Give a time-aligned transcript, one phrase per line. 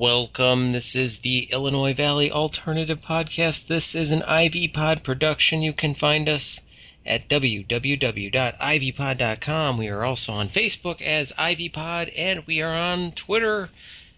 [0.00, 0.72] Welcome.
[0.72, 3.66] This is the Illinois Valley Alternative Podcast.
[3.66, 5.60] This is an Ivy Pod production.
[5.60, 6.60] You can find us
[7.04, 9.76] at www.ivypod.com.
[9.76, 13.68] We are also on Facebook as Ivy Pod, and we are on Twitter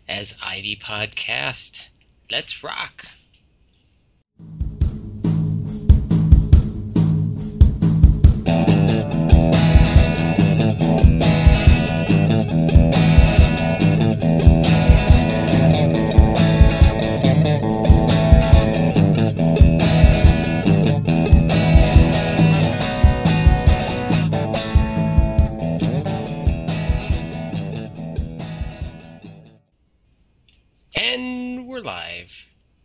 [0.08, 1.88] as Ivy Podcast.
[2.30, 3.06] Let's rock.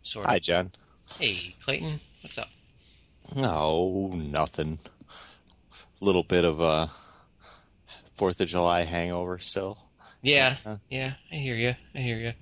[0.08, 0.30] Sort of.
[0.30, 0.72] Hi, John.
[1.20, 2.00] Hey, Clayton.
[2.22, 2.48] What's up?
[3.36, 4.78] Oh, nothing.
[6.00, 6.90] A Little bit of a
[8.12, 9.76] Fourth of July hangover still.
[10.22, 11.74] Yeah, Uh, yeah, I hear you.
[11.94, 12.32] I hear you.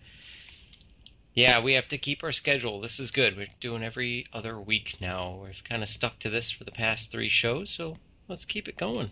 [1.34, 2.80] Yeah, we have to keep our schedule.
[2.80, 3.36] This is good.
[3.36, 5.40] We're doing every other week now.
[5.44, 8.76] We've kind of stuck to this for the past three shows, so let's keep it
[8.78, 9.10] going.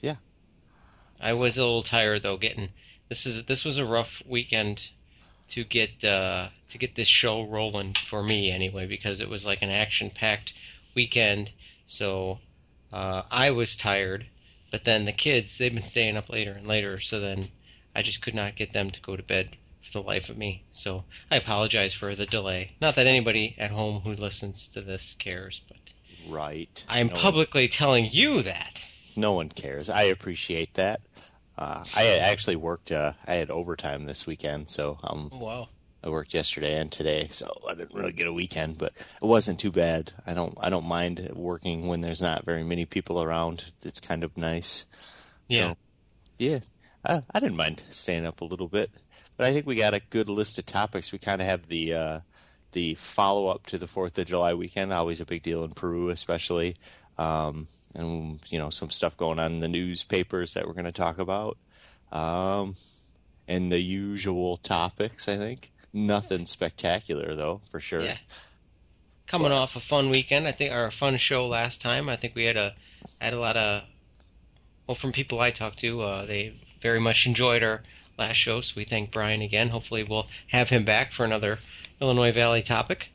[0.00, 0.16] Yeah.
[1.20, 2.38] I was a little tired though.
[2.38, 2.70] Getting
[3.10, 4.90] this is this was a rough weekend
[5.48, 9.62] to get uh, to get this show rolling for me anyway because it was like
[9.62, 10.54] an action packed
[10.94, 11.50] weekend.
[11.86, 12.38] So
[12.92, 14.26] uh, I was tired,
[14.70, 17.00] but then the kids they've been staying up later and later.
[17.00, 17.48] So then
[17.94, 20.64] I just could not get them to go to bed for the life of me.
[20.72, 22.76] So I apologize for the delay.
[22.80, 25.78] Not that anybody at home who listens to this cares, but
[26.28, 26.84] Right.
[26.88, 28.84] I'm no One, publicly telling you that.
[29.16, 29.88] no one cares.
[29.88, 31.00] I appreciate that.
[31.58, 32.92] Uh, I actually worked.
[32.92, 35.68] Uh, I had overtime this weekend, so um, Wow.
[36.04, 39.58] I worked yesterday and today, so I didn't really get a weekend, but it wasn't
[39.58, 40.12] too bad.
[40.24, 40.56] I don't.
[40.60, 43.64] I don't mind working when there's not very many people around.
[43.84, 44.86] It's kind of nice.
[45.48, 45.70] Yeah.
[45.70, 45.76] So,
[46.38, 46.58] yeah,
[47.04, 48.92] I, I didn't mind staying up a little bit,
[49.36, 51.10] but I think we got a good list of topics.
[51.10, 52.20] We kind of have the uh,
[52.70, 56.10] the follow up to the Fourth of July weekend, always a big deal in Peru,
[56.10, 56.76] especially,
[57.18, 60.92] um, and you know some stuff going on in the newspapers that we're going to
[60.92, 61.56] talk about,
[62.12, 62.76] um,
[63.46, 65.28] and the usual topics.
[65.28, 68.02] I think nothing spectacular though, for sure.
[68.02, 68.18] Yeah.
[69.26, 72.08] Coming off a fun weekend, I think, or a fun show last time.
[72.08, 72.74] I think we had a
[73.20, 73.82] had a lot of
[74.86, 77.82] well, from people I talked to, uh, they very much enjoyed our
[78.18, 78.62] last show.
[78.62, 79.68] So we thank Brian again.
[79.68, 81.58] Hopefully, we'll have him back for another
[82.00, 83.10] Illinois Valley topic.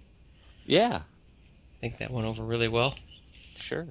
[0.66, 2.96] Yeah, I think that went over really well.
[3.56, 3.88] sure.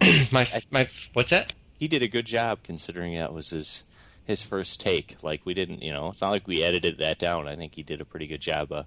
[0.00, 1.52] I my my what's that?
[1.78, 3.84] he did a good job considering that was his
[4.24, 5.22] his first take.
[5.22, 7.46] Like we didn't, you know, it's not like we edited that down.
[7.48, 8.72] I think he did a pretty good job.
[8.72, 8.84] Uh,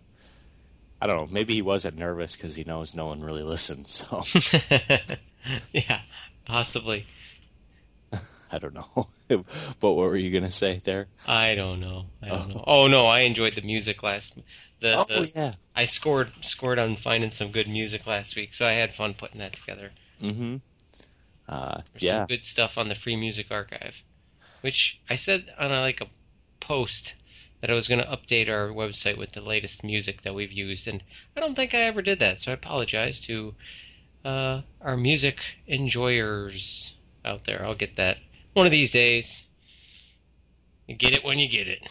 [1.02, 1.28] I don't know.
[1.32, 3.92] Maybe he wasn't nervous because he knows no one really listens.
[4.10, 4.24] So
[5.72, 6.02] yeah,
[6.46, 7.06] possibly.
[8.52, 9.08] I don't know.
[9.28, 9.46] but
[9.80, 11.08] what were you gonna say there?
[11.28, 12.08] I don't know.
[12.22, 12.54] I don't Oh.
[12.54, 12.64] know.
[12.68, 14.36] Oh no, I enjoyed the music last.
[14.82, 15.52] The, oh the yeah.
[15.76, 19.40] I scored scored on finding some good music last week, so I had fun putting
[19.40, 19.92] that together.
[20.22, 20.58] Mm-hmm.
[21.50, 22.18] Uh, There's yeah.
[22.20, 23.96] some good stuff on the Free Music Archive,
[24.62, 26.06] which I said on a, like a
[26.60, 27.16] post
[27.62, 30.88] that I was going to update our website with the latest music that we've used,
[30.88, 31.04] and
[31.36, 32.40] I don't think I ever did that.
[32.40, 33.56] So I apologize to
[34.24, 36.94] uh, our music enjoyers
[37.26, 37.66] out there.
[37.66, 38.18] I'll get that
[38.54, 39.46] one of these days.
[40.88, 41.82] You get it when you get it.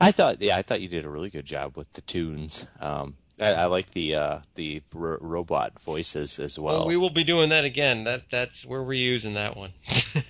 [0.00, 2.68] I thought, yeah, I thought you did a really good job with the tunes.
[2.80, 6.80] Um, I, I like the uh, the r- robot voices as well.
[6.80, 8.04] Well, we will be doing that again.
[8.04, 9.72] That that's where we're reusing that one.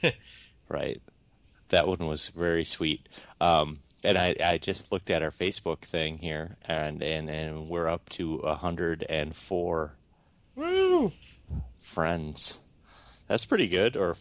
[0.68, 1.00] right?
[1.68, 3.08] That one was very sweet.
[3.40, 7.88] Um, and I, I just looked at our Facebook thing here, and, and, and we're
[7.88, 9.92] up to 104
[10.56, 11.12] Woo!
[11.80, 12.58] friends.
[13.28, 14.16] That's pretty good, or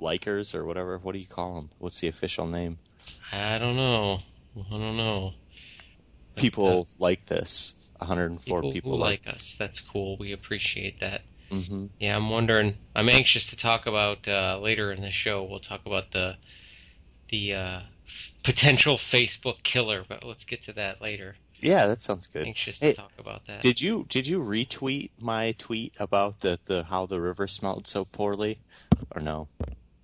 [0.00, 0.98] likers, or whatever.
[0.98, 1.70] What do you call them?
[1.78, 2.78] What's the official name?
[3.30, 4.20] I don't know.
[4.56, 5.34] I don't know.
[6.34, 7.76] People like this.
[7.98, 9.56] 104 People, people, who like us.
[9.58, 10.16] That's cool.
[10.18, 11.22] We appreciate that.
[11.50, 12.76] hmm Yeah, I'm wondering.
[12.94, 15.44] I'm anxious to talk about uh, later in the show.
[15.44, 16.36] We'll talk about the
[17.28, 21.36] the uh, f- potential Facebook killer, but let's get to that later.
[21.60, 22.46] Yeah, that sounds good.
[22.46, 23.62] Anxious to Hey, talk about that.
[23.62, 28.04] Did you did you retweet my tweet about the, the how the river smelled so
[28.04, 28.58] poorly,
[29.14, 29.48] or no?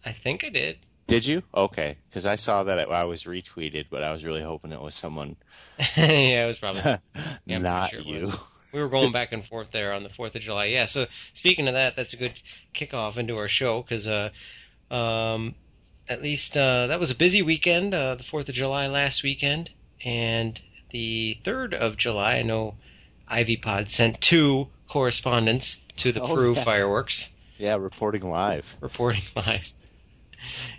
[0.05, 0.79] I think I did.
[1.13, 1.43] Did you?
[1.55, 4.95] Okay, because I saw that I was retweeted, but I was really hoping it was
[4.95, 5.37] someone
[5.97, 6.81] yeah, it was probably.
[7.47, 8.31] Yeah, not sure you.
[8.73, 10.67] We were going back and forth there on the Fourth of July.
[10.67, 10.87] Yeah.
[10.87, 12.33] So speaking of that, that's a good
[12.75, 14.31] kickoff into our show because, uh,
[14.91, 15.55] um,
[16.09, 17.93] at least uh, that was a busy weekend.
[17.93, 19.71] Uh, the Fourth of July last weekend,
[20.05, 20.59] and
[20.91, 22.37] the third of July.
[22.37, 22.75] I know
[23.29, 26.65] Ivy Pod sent two correspondents to the Oh, Peru yeah.
[26.65, 27.29] fireworks,
[27.59, 28.77] Yeah, reporting live.
[28.81, 29.69] reporting live.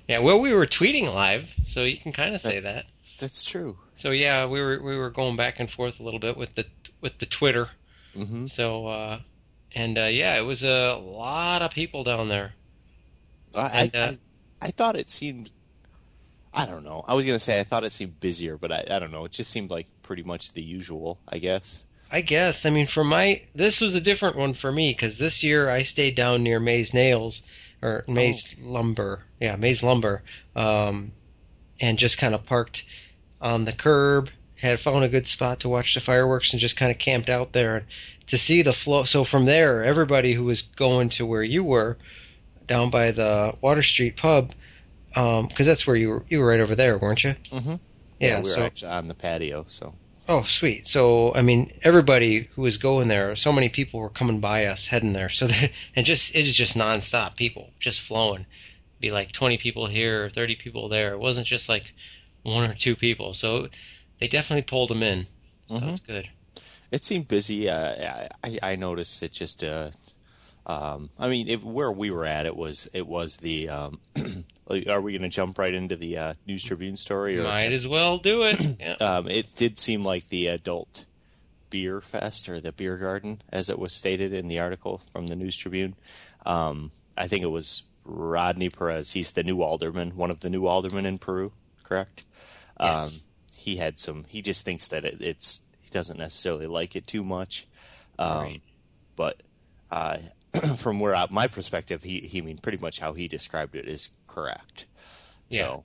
[0.07, 2.85] Yeah, well, we were tweeting live, so you can kind of say that.
[3.19, 3.77] That's true.
[3.95, 6.65] so yeah, we were we were going back and forth a little bit with the
[7.01, 7.69] with the Twitter.
[8.13, 9.19] hmm So uh,
[9.73, 12.53] and uh, yeah, it was a lot of people down there.
[13.55, 14.11] I, And, uh,
[14.61, 15.49] I I thought it seemed.
[16.53, 17.03] I don't know.
[17.07, 19.25] I was gonna say I thought it seemed busier, but I, I don't know.
[19.25, 21.19] It just seemed like pretty much the usual.
[21.27, 21.85] I guess.
[22.11, 22.65] I guess.
[22.65, 25.83] I mean, for my this was a different one for me because this year I
[25.83, 27.41] stayed down near Maze Nails
[27.83, 29.21] or Maze Lumber.
[29.39, 30.23] Yeah, Maze Lumber,
[30.55, 31.11] um,
[31.79, 32.85] and just kind of parked
[33.41, 34.29] on the curb.
[34.55, 37.51] Had found a good spot to watch the fireworks and just kind of camped out
[37.51, 37.85] there and
[38.27, 39.03] to see the flow.
[39.03, 41.97] So from there, everybody who was going to where you were,
[42.65, 44.53] down by the Water Street pub,
[45.09, 46.25] because that's where you were.
[46.29, 47.35] You were right over there, weren't you?
[47.51, 47.75] Mm-hmm.
[48.19, 48.37] Yeah.
[48.37, 49.93] we were so actually on the patio, so.
[50.27, 50.87] Oh, sweet.
[50.87, 54.87] So, I mean, everybody who was going there, so many people were coming by us
[54.87, 55.29] heading there.
[55.29, 58.45] So, that, and just, it was just nonstop people just flowing.
[59.01, 61.13] Be like 20 people here, 30 people there.
[61.13, 61.93] It wasn't just like
[62.43, 63.33] one or two people.
[63.33, 63.67] So,
[64.19, 65.27] they definitely pulled them in.
[65.67, 65.89] So, Mhm.
[65.91, 66.29] it's good.
[66.91, 67.69] It seemed busy.
[67.69, 69.63] Uh, I I noticed it just.
[69.63, 69.89] Uh,
[70.65, 73.69] um, I mean, it, where we were at, it was it was the.
[73.69, 73.99] Um,
[74.87, 77.37] are we going to jump right into the uh, News Tribune story?
[77.37, 78.63] Or, Might as well do it.
[78.79, 78.93] Yeah.
[78.93, 81.05] um, it did seem like the adult
[81.69, 85.35] beer fest or the beer garden, as it was stated in the article from the
[85.35, 85.95] News Tribune.
[86.45, 89.11] Um, I think it was Rodney Perez.
[89.11, 91.51] He's the new alderman, one of the new aldermen in Peru,
[91.83, 92.23] correct?
[92.79, 93.15] Yes.
[93.15, 93.21] Um,
[93.55, 94.25] he had some.
[94.27, 95.61] He just thinks that it, it's.
[95.81, 97.67] He doesn't necessarily like it too much.
[98.17, 98.61] Um, Right.
[99.15, 99.41] But
[99.91, 100.17] uh,
[100.77, 103.87] from where I, my perspective, he he I mean pretty much how he described it
[103.87, 104.85] is correct.
[105.49, 105.59] Yeah.
[105.59, 105.83] So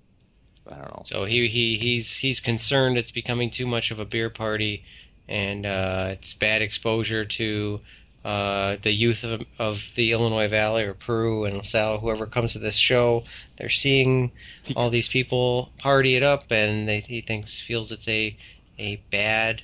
[0.70, 1.02] I don't know.
[1.04, 4.84] So he, he he's he's concerned it's becoming too much of a beer party,
[5.28, 7.80] and uh, it's bad exposure to
[8.24, 12.58] uh, the youth of, of the Illinois Valley or Peru and LaSalle, whoever comes to
[12.58, 13.24] this show.
[13.56, 14.32] They're seeing
[14.76, 18.36] all these people party it up, and they, he thinks feels it's a
[18.78, 19.62] a bad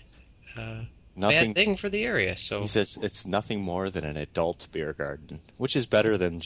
[0.57, 0.83] uh,
[1.16, 1.52] Nothing.
[1.52, 2.37] bad thing for the area.
[2.37, 6.43] So He says it's nothing more than an adult beer garden, which is better than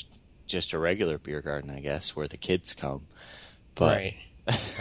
[0.46, 3.06] just a regular beer garden, I guess, where the kids come.
[3.74, 4.14] But right,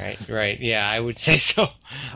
[0.01, 0.59] right, right.
[0.59, 1.69] Yeah, I would say so.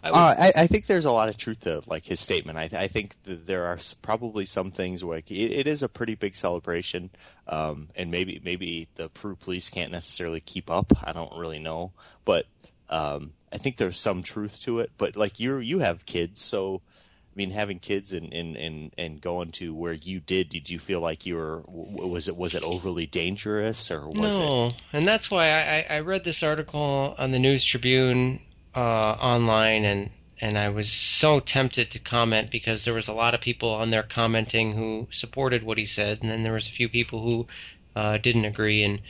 [0.04, 2.58] I would, Uh, I, I think there's a lot of truth to like his statement.
[2.58, 6.16] I, I think there are probably some things where like, it, it is a pretty
[6.16, 7.10] big celebration,
[7.48, 10.92] um, and maybe maybe the Peru police can't necessarily keep up.
[11.04, 11.92] I don't really know,
[12.26, 12.46] but
[12.90, 14.92] um, I think there's some truth to it.
[14.98, 16.82] But like you you have kids, so
[17.34, 20.78] I mean, having kids and, and, and, and going to where you did, did you
[20.78, 24.40] feel like you were was it was it overly dangerous or was it?
[24.40, 28.42] no, and that's why I, I read this article on the News Tribune
[28.76, 30.10] uh, online, and
[30.42, 33.92] and I was so tempted to comment because there was a lot of people on
[33.92, 37.48] there commenting who supported what he said, and then there was a few people who
[37.96, 38.84] uh, didn't agree.
[38.84, 39.02] And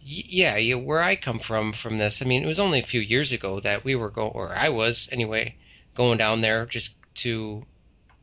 [0.00, 3.00] yeah, yeah, where I come from from this, I mean, it was only a few
[3.00, 5.56] years ago that we were going, or I was anyway,
[5.96, 7.62] going down there just to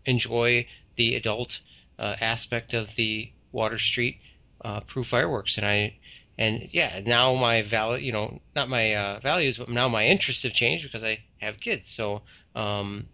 [0.05, 1.59] enjoy the adult
[1.99, 4.17] uh, aspect of the Water Street
[4.63, 5.95] uh, Peru fireworks, and I
[6.37, 10.43] and yeah, now my value, you know, not my uh, values, but now my interests
[10.43, 11.87] have changed because I have kids.
[11.87, 12.23] So
[12.55, 13.07] um,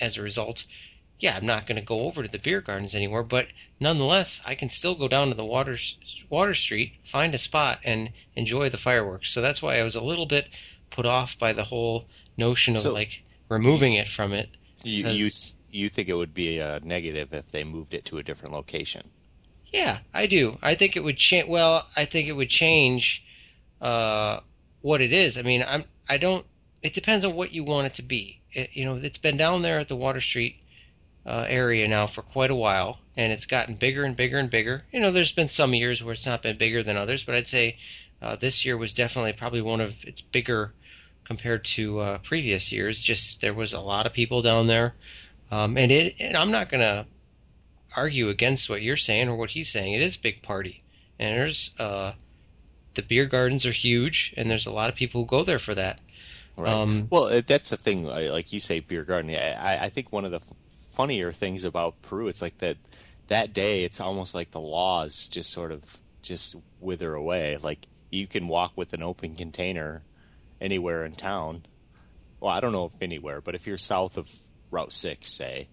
[0.00, 0.64] as a result,
[1.18, 3.22] yeah, I'm not going to go over to the beer gardens anymore.
[3.22, 3.46] But
[3.78, 5.78] nonetheless, I can still go down to the water
[6.28, 9.30] Water Street, find a spot, and enjoy the fireworks.
[9.30, 10.48] So that's why I was a little bit
[10.90, 14.48] put off by the whole notion of So- like removing it from it.
[14.82, 15.28] You, you
[15.70, 19.02] you think it would be a negative if they moved it to a different location?
[19.72, 20.58] Yeah, I do.
[20.62, 21.48] I think it would change.
[21.48, 23.24] Well, I think it would change
[23.80, 24.40] uh,
[24.80, 25.36] what it is.
[25.36, 25.84] I mean, I'm.
[26.08, 26.46] I don't.
[26.82, 28.40] It depends on what you want it to be.
[28.52, 30.56] It, you know, it's been down there at the Water Street
[31.26, 34.84] uh, area now for quite a while, and it's gotten bigger and bigger and bigger.
[34.92, 37.46] You know, there's been some years where it's not been bigger than others, but I'd
[37.46, 37.76] say
[38.22, 40.72] uh, this year was definitely probably one of its bigger
[41.26, 43.02] compared to uh, previous years.
[43.02, 44.94] Just there was a lot of people down there,
[45.50, 46.16] um, and it.
[46.20, 47.06] And I'm not gonna
[47.94, 49.92] argue against what you're saying or what he's saying.
[49.92, 50.82] It is a big party,
[51.18, 52.12] and there's uh,
[52.94, 55.74] the beer gardens are huge, and there's a lot of people who go there for
[55.74, 56.00] that.
[56.56, 56.72] Right.
[56.72, 58.04] Um, well, that's the thing.
[58.04, 59.30] Like you say, beer garden.
[59.30, 60.52] I, I think one of the f-
[60.90, 62.78] funnier things about Peru, it's like that
[63.28, 63.84] that day.
[63.84, 67.58] It's almost like the laws just sort of just wither away.
[67.58, 70.02] Like you can walk with an open container
[70.60, 71.64] anywhere in town.
[72.40, 74.30] Well, I don't know if anywhere, but if you're south of
[74.70, 75.68] Route Six, say,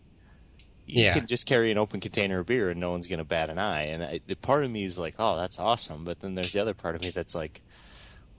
[0.86, 1.14] you Yeah.
[1.14, 3.58] can just carry an open container of beer and no one's going to bat an
[3.60, 3.84] eye.
[3.84, 6.04] And I, the part of me is like, oh, that's awesome.
[6.06, 7.62] But then there's the other part of me that's like,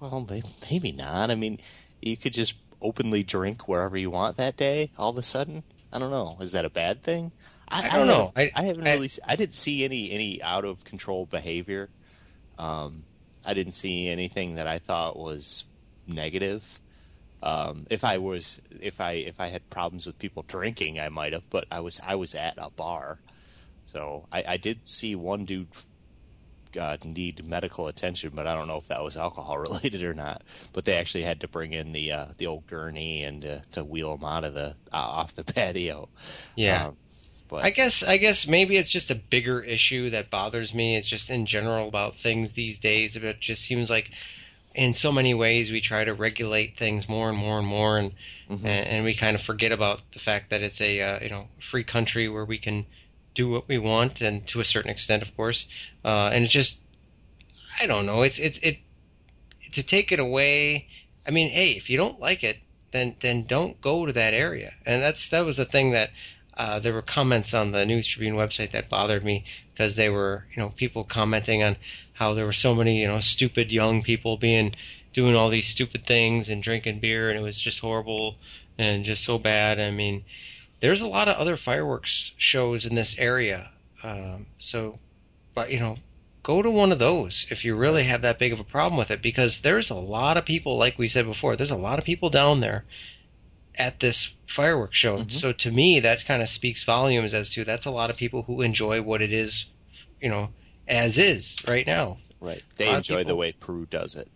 [0.01, 0.27] well,
[0.71, 1.31] maybe not.
[1.31, 1.59] I mean,
[2.03, 4.91] you could just openly drink wherever you want that day.
[4.99, 6.37] All of a sudden, I don't know.
[6.41, 7.33] Is that a bad thing?
[7.69, 8.33] I don't know.
[8.37, 9.09] I- I, haven't I- really.
[9.27, 11.89] I didn't see any any out of control behavior.
[12.59, 13.05] Um,
[13.45, 15.65] I didn't see anything that I thought was
[16.07, 16.81] negative.
[17.43, 21.35] Um, if I was, if I if I had problems with people drinking, I might
[21.35, 21.49] have.
[21.51, 23.19] But I was I was at a bar,
[23.85, 25.69] so I, I did see one dude
[26.79, 30.43] uh, need medical attention, but I don't know if that was alcohol related or not.
[30.73, 33.85] But they actually had to bring in the uh, the old gurney and uh, to
[33.85, 36.09] wheel him out of the uh, off the patio.
[36.57, 36.87] Yeah.
[36.87, 36.97] Um,
[37.49, 40.97] but I guess I guess maybe it's just a bigger issue that bothers me.
[40.97, 43.17] It's just in general about things these days.
[43.17, 44.11] It just seems like
[44.75, 48.13] in so many ways we try to regulate things more and more and more, and
[48.51, 48.65] Mhm.
[48.65, 51.49] and, and we kind of forget about the fact that it's a uh, you know
[51.61, 52.87] free country where we can
[53.35, 55.67] do what we want, and to a certain extent, of course.
[56.05, 56.81] Uh, and it just
[57.81, 58.23] I don't know.
[58.23, 58.79] It's it's it
[59.73, 60.89] to take it away.
[61.27, 62.59] I mean, hey, if you don't like it,
[62.93, 64.73] then then don't go to that area.
[64.87, 66.11] And that's that was the thing that
[66.57, 70.47] uh, there were comments on the News Tribune website that bothered me because they were
[70.55, 71.77] you know people commenting on
[72.13, 74.75] how there were so many you know stupid young people being
[75.13, 78.37] doing all these stupid things and drinking beer and it was just horrible
[78.79, 79.79] and just so bad.
[79.79, 80.25] I mean,
[80.81, 83.71] there's a lot of other fireworks shows in this area,
[84.03, 84.97] um, so
[85.55, 85.97] but you know
[86.43, 89.11] go to one of those if you really have that big of a problem with
[89.11, 92.05] it because there's a lot of people like we said before there's a lot of
[92.05, 92.85] people down there
[93.77, 95.31] at this fireworks show Mhm.
[95.33, 98.43] so to me that kind of speaks volumes as to that's a lot of people
[98.43, 99.67] who enjoy what it is
[100.21, 100.51] you know
[100.87, 104.29] as is right now right, they enjoy the way Peru does it.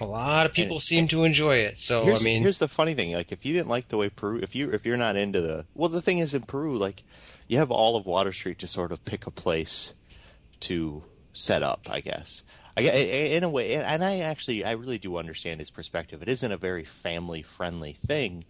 [0.00, 2.94] a lot of people And- seem to enjoy it so i mean here's the funny
[2.94, 5.40] thing: like, if you didn't like the way Peru, if you if you're not into
[5.40, 7.02] the well, the thing is in Peru, like,
[7.48, 9.94] you have all of Water Street to sort of pick a place
[10.60, 12.42] to set up, I guess.
[12.78, 16.22] I, in a way, and I actually, I really do understand his perspective.
[16.22, 18.44] It isn't a very family friendly thing,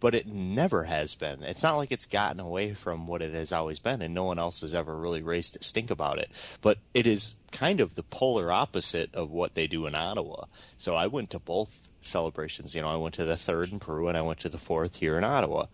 [0.00, 1.42] but it never has been.
[1.42, 4.38] It's not like it's gotten away from what it has always been, and no one
[4.38, 6.30] else has ever really raised a stink about it.
[6.62, 10.44] But it is kind of the polar opposite of what they do in Ottawa.
[10.78, 12.74] So I went to both celebrations.
[12.74, 14.96] You know, I went to the third in Peru, and I went to the fourth
[14.96, 15.66] here in Ottawa.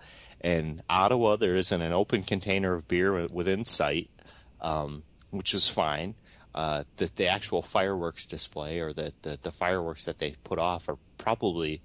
[0.42, 4.10] In Ottawa, there isn't an open container of beer within sight,
[4.60, 6.14] um, which was fine.
[6.56, 10.88] Uh, the, the actual fireworks display or the, the, the fireworks that they put off
[10.88, 11.82] are probably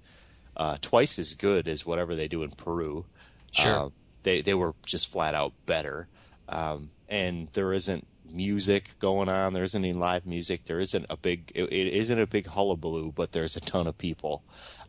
[0.56, 3.04] uh, twice as good as whatever they do in Peru.
[3.52, 3.86] Sure.
[3.86, 3.88] Uh,
[4.22, 6.08] they they were just flat out better.
[6.48, 9.52] Um, and there isn't music going on.
[9.52, 10.64] There isn't any live music.
[10.64, 11.52] There isn't a big.
[11.54, 14.42] It, it isn't a big hullabaloo, but there's a ton of people.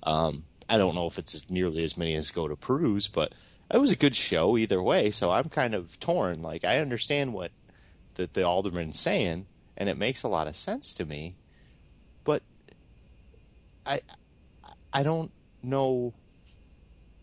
[0.04, 3.34] Um, I don't know if it's as nearly as many as go to Peru's, but
[3.70, 5.12] it was a good show either way.
[5.12, 6.42] So I'm kind of torn.
[6.42, 7.52] Like I understand what
[8.16, 9.46] the, the alderman's saying,
[9.78, 11.36] and it makes a lot of sense to me,
[12.24, 12.42] but
[13.86, 14.02] I
[14.94, 16.14] I don't know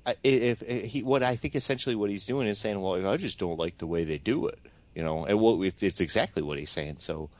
[0.06, 3.16] I- if, if he what I think essentially what he's doing is saying, well, I
[3.16, 4.58] just don't like the way they do it,
[4.94, 6.96] you know, and what it's it's exactly what he's saying.
[6.98, 7.30] So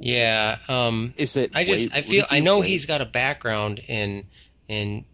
[0.00, 3.04] yeah um is that I just way- I feel I know way- he's got a
[3.06, 4.26] background in
[4.68, 5.04] in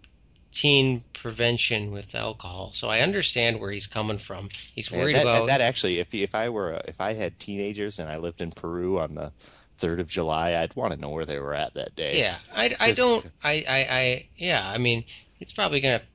[0.55, 4.49] teen prevention with alcohol, so I understand where he's coming from.
[4.75, 7.99] He's Yeah, worried that, about that actually if if I were if I had teenagers
[7.99, 9.33] and I lived in Peru on the
[9.77, 12.19] third of July, I'd want to know where they were at that day.
[12.19, 13.27] Yeah, I, I don't.
[13.43, 14.67] I, I, I, yeah.
[14.67, 15.05] I mean,
[15.41, 16.07] it's probably going to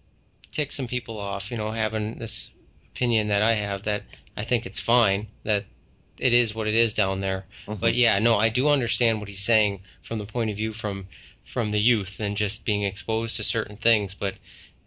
[0.52, 2.50] tick some people off, you know, having this
[2.96, 4.04] opinion that I have that
[4.38, 5.66] I think it's fine that
[6.18, 7.46] it is what it is down there.
[7.68, 7.80] Mhm.
[7.82, 11.08] But yeah, no, I do understand what he's saying from the point of view from
[11.52, 14.16] from the youth and just being exposed to certain things.
[14.16, 14.36] But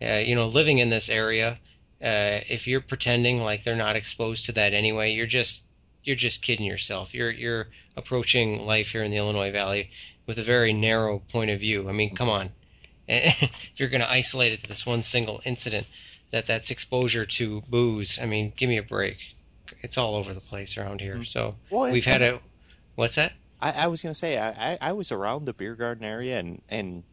[0.00, 1.58] uh, you know, living in this area,
[2.02, 5.62] uh, if you're pretending like they're not exposed to that anyway, you're just
[6.04, 7.14] you're just kidding yourself.
[7.14, 9.90] You're you're approaching life here in the Illinois Valley
[10.26, 11.88] with a very narrow point of view.
[11.88, 12.50] I mean, come on.
[13.08, 15.86] if you're going to isolate it to this one single incident,
[16.30, 18.18] that that's exposure to booze.
[18.20, 19.18] I mean, give me a break.
[19.82, 21.24] It's all over the place around here.
[21.24, 22.40] So Well, we've had a
[22.94, 23.32] what's that?
[23.62, 26.62] I, I was gonna say I, I, I was around the beer garden area and
[26.68, 27.04] and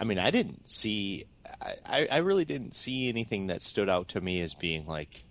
[0.00, 1.26] I mean I didn't see
[1.86, 5.24] I, I really didn't see anything that stood out to me as being like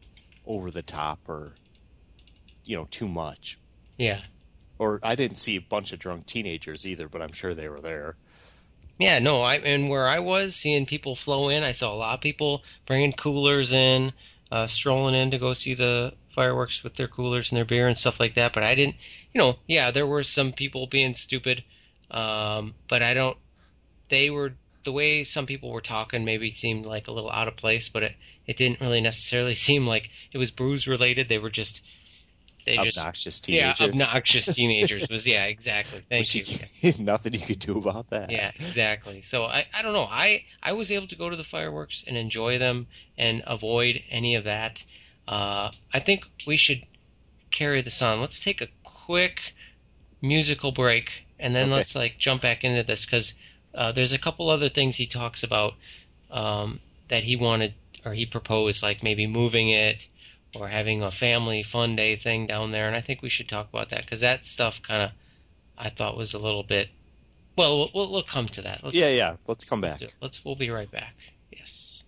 [0.46, 1.60] over the top or
[2.66, 3.60] you know too much
[3.98, 4.22] Yeah.
[4.80, 7.82] or I didn't see a bunch of drunk teenagers either but I'm sure they were
[7.82, 8.18] there
[9.00, 12.16] Yeah, no, I and where I was seeing people flow in, I saw a lot
[12.16, 14.14] of people bringing coolers in,
[14.56, 17.98] uh, strolling in to go see the fireworks with their coolers and their beer and
[17.98, 18.54] stuff like that.
[18.54, 18.96] But I didn't,
[19.34, 21.62] you know, yeah, there were some people being stupid,
[22.10, 23.38] um, but I don't.
[24.08, 24.54] They were
[24.86, 28.04] the way some people were talking maybe seemed like a little out of place, but
[28.04, 28.16] it
[28.48, 31.28] it didn't really necessarily seem like it was bruise related.
[31.28, 31.82] They were just
[32.66, 36.44] they just obnoxious yeah teenagers obnoxious teenagers was yeah exactly thank you.
[36.82, 39.22] you- nothing you could do about that Yeah, exactly.
[39.22, 40.06] So I, I don't know.
[40.06, 44.36] I, I was able to go to the fireworks and enjoy them and avoid any
[44.36, 44.84] of that.
[45.28, 46.84] Uh, I think we should
[47.52, 48.22] carry this on.
[48.22, 49.54] Let's take a quick
[50.22, 51.72] musical break and then Okay.
[51.72, 53.34] let's like jump back into this because
[53.76, 55.74] Uh, there's a couple other things he talks about
[56.32, 56.80] um,
[57.10, 57.74] that he wanted
[58.06, 60.08] or he proposed, like maybe moving it
[60.56, 62.88] or having a family fun day thing down there.
[62.88, 65.12] And I think we should talk about that because that stuff kind of
[65.78, 66.90] I thought was a little bit.
[67.58, 68.84] Well, we'll, we'll come to that.
[68.84, 69.36] Let's, Yeah, yeah.
[69.48, 70.02] Let's come back.
[70.02, 71.16] let's, let's we'll be right back.
[71.52, 72.04] Yes.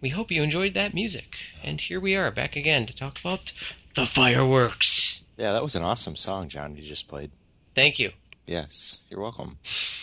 [0.00, 1.36] We hope you enjoyed that music.
[1.62, 3.52] And here we are back again to talk about
[3.94, 5.22] the fireworks.
[5.36, 6.76] Yeah, that was an awesome song, John.
[6.76, 7.30] You just played.
[7.74, 8.12] Thank you.
[8.46, 9.58] Yes, you're welcome.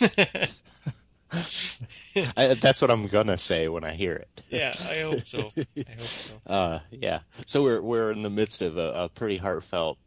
[2.36, 4.42] I, that's what I'm gonna say when I hear it.
[4.50, 5.38] yeah, I hope so.
[5.38, 6.34] I hope so.
[6.46, 7.20] Uh, yeah.
[7.46, 9.98] So we're we're in the midst of a, a pretty heartfelt,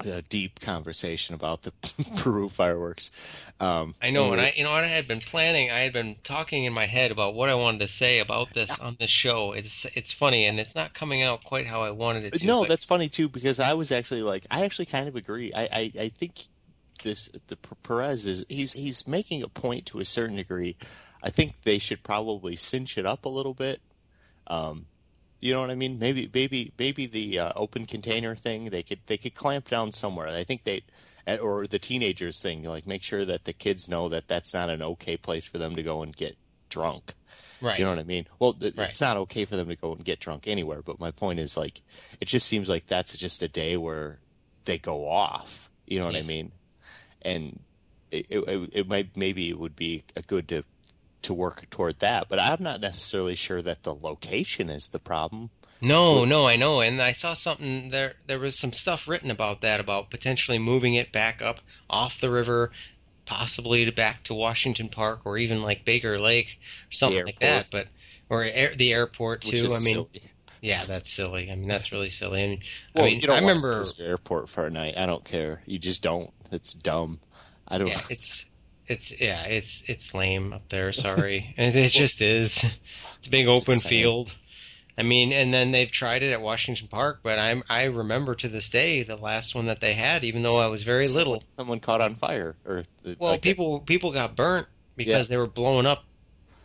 [0.00, 1.72] uh, deep conversation about the
[2.16, 3.10] Peru fireworks.
[3.60, 5.70] Um, I know, and I, you know I had been planning.
[5.70, 8.78] I had been talking in my head about what I wanted to say about this
[8.78, 9.52] on this show.
[9.52, 12.46] It's it's funny, and it's not coming out quite how I wanted it to.
[12.46, 15.52] No, but- that's funny too because I was actually like I actually kind of agree.
[15.54, 16.46] I I, I think
[17.02, 20.76] this the Perez is he's he's making a point to a certain degree.
[21.22, 23.80] I think they should probably cinch it up a little bit.
[24.48, 24.86] Um,
[25.42, 25.98] you know what I mean?
[25.98, 30.28] Maybe maybe maybe the uh, open container thing they could they could clamp down somewhere.
[30.28, 30.82] I think they
[31.40, 34.82] or the teenagers thing like make sure that the kids know that that's not an
[34.82, 36.36] okay place for them to go and get
[36.68, 37.14] drunk.
[37.60, 37.78] right.
[37.78, 38.26] You know what I mean?
[38.38, 38.88] Well, th- Right.
[38.88, 41.56] it's not okay for them to go and get drunk anywhere, but my point is
[41.56, 41.82] like
[42.20, 44.20] it just seems like that's just a day where
[44.64, 45.70] they go off.
[45.86, 46.52] You know what I mean?
[47.22, 47.60] And
[48.10, 50.64] it, it, it might maybe it would be a good to
[51.22, 55.50] to work toward that, but I'm not necessarily sure that the location is the problem.
[55.80, 58.14] No, no, I know, and I saw something there.
[58.28, 61.58] There was some stuff written about that, about potentially moving it back up
[61.90, 62.70] off the river,
[63.26, 66.58] possibly to back to Washington Park or even like Baker Lake
[66.88, 67.66] or something like that.
[67.72, 67.88] But
[68.28, 69.66] or air, the airport Which too.
[69.66, 70.30] is I mean, silly.
[70.60, 71.50] yeah, that's silly.
[71.50, 72.44] I mean, that's really silly.
[72.44, 72.62] I mean,
[72.94, 73.82] well, I mean, you don't I remember.
[73.98, 74.94] airport for a night.
[74.96, 75.62] I don't care.
[75.66, 76.30] You just don't.
[76.52, 77.18] It's dumb.
[77.66, 77.88] I don't.
[77.88, 78.46] Yeah, it's
[78.92, 80.92] it's yeah, it's it's lame up there.
[81.06, 82.64] Sorry, and it just is.
[83.16, 84.32] It's a big open field.
[84.96, 88.48] I mean, and then they've tried it at Washington Park, but I'm I remember to
[88.48, 91.44] this day the last one that they had, even though I was very someone, little.
[91.56, 92.82] Someone caught on fire, or
[93.18, 96.04] Well, like people people got burnt because they were blowing up.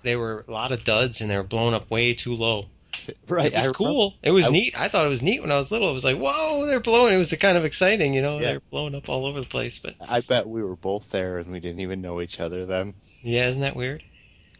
[0.03, 2.65] They were a lot of duds, and they were blowing up way too low.
[3.27, 3.51] right?
[3.51, 4.15] It was cool.
[4.21, 4.73] It was I- neat.
[4.77, 5.89] I thought it was neat when I was little.
[5.89, 7.13] It was like, whoa, they're blowing.
[7.13, 8.37] It was kind of exciting, you know.
[8.37, 8.43] Yeah.
[8.43, 9.79] They're blowing up all over the place.
[9.79, 12.95] But I bet we were both there and we didn't even know each other then.
[13.21, 14.03] yeah, isn't that weird?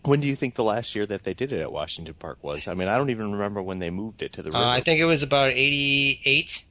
[0.04, 2.68] When do you think the last year that they did it at Washington Park was?
[2.68, 4.64] I mean, I don't even remember when they moved it to the river.
[4.64, 6.64] Uh, I think it was about 88,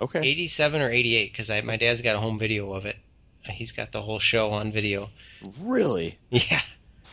[0.00, 0.20] okay.
[0.20, 2.96] 87 or 88 because my dad's got a home video of it.
[3.42, 5.10] He's got the whole show on video.
[5.60, 6.18] Really?
[6.30, 6.60] Yeah,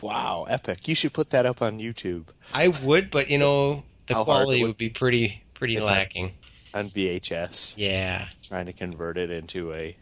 [0.01, 0.87] Wow, epic.
[0.87, 4.61] You should put that up on YouTube I would, but you know the How quality
[4.61, 6.33] would- would be pretty pretty lacking.
[6.73, 7.77] on VHS.
[7.77, 8.27] Yeah.
[8.47, 9.95] Trying to convert it into a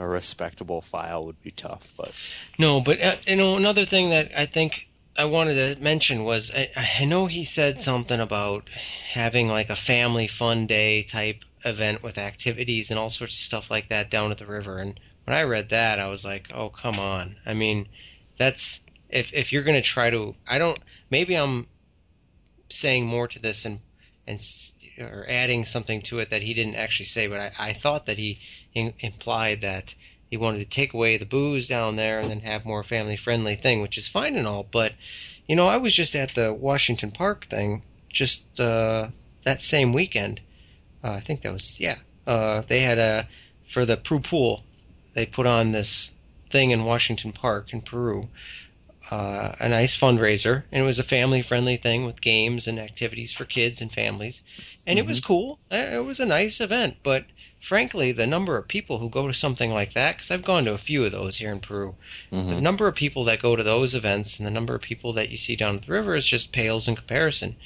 [0.00, 2.12] a respectable file would be tough, but
[2.58, 6.52] No, but uh, you know another thing that I think I wanted to mention was
[6.54, 8.68] I, I know he said something about
[9.12, 13.70] having like a family fun day type event with activities and all sorts of stuff
[13.72, 14.78] like that down at the river.
[14.78, 17.34] And when I read that, I was like, oh come on.
[17.44, 17.88] I mean,
[18.38, 20.78] that's if if you're gonna try to, I don't.
[21.10, 21.66] Maybe I'm
[22.68, 23.80] saying more to this and
[24.26, 24.40] and
[24.98, 28.18] or adding something to it that he didn't actually say, but I, I thought that
[28.18, 28.40] he
[28.74, 29.94] in, implied that
[30.30, 33.56] he wanted to take away the booze down there and then have more family friendly
[33.56, 34.66] thing, which is fine and all.
[34.70, 34.92] But
[35.46, 39.08] you know, I was just at the Washington Park thing just uh,
[39.44, 40.40] that same weekend.
[41.02, 41.98] Uh, I think that was yeah.
[42.26, 43.28] Uh, they had a
[43.70, 44.62] for the Peru pool.
[45.14, 46.10] They put on this
[46.50, 48.28] thing in Washington Park in Peru.
[49.10, 53.46] Uh, a nice fundraiser, and it was a family-friendly thing with games and activities for
[53.46, 54.42] kids and families,
[54.86, 55.58] and it was cool.
[55.72, 57.24] Uh, It was a nice event, but
[57.58, 60.74] frankly, the number of people who go to something like that, because I've gone to
[60.74, 61.94] a few of those here in Peru,
[62.30, 65.30] the number of people that go to those events and the number of people that
[65.30, 67.56] you see down at the river is just pales in comparison.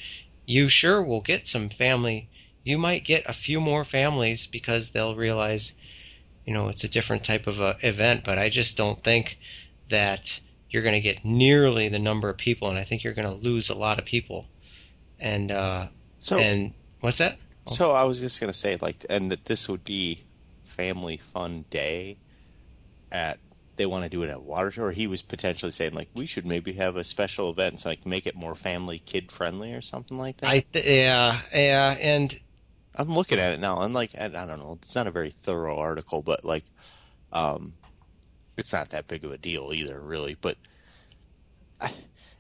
[0.47, 2.29] You sure will get some family.
[2.63, 5.73] You might get a few more families because they'll realize,
[6.47, 8.23] you know, it's a different type of a event.
[8.25, 9.39] But I just don't think
[9.89, 10.39] that
[10.73, 13.35] you're going to get nearly the number of people, and I think you're going to
[13.35, 14.47] lose a lot of people.
[15.21, 17.39] And uh, so and what's that?
[17.69, 20.25] so I was just gonna say like, and that this would be
[20.65, 22.17] family fun day
[23.13, 23.39] at
[23.77, 26.45] they want to do it at water, or he was potentially saying like we should
[26.45, 30.19] maybe have a special event, so like make it more family kid friendly or something
[30.19, 30.51] like that.
[30.51, 32.39] I th- yeah yeah, and
[32.97, 35.31] I'm looking at it now, and like I, I don't know, it's not a very
[35.31, 36.65] thorough article, but like,
[37.33, 37.75] um,
[38.57, 40.37] it's not that big of a deal either, really.
[40.41, 40.57] But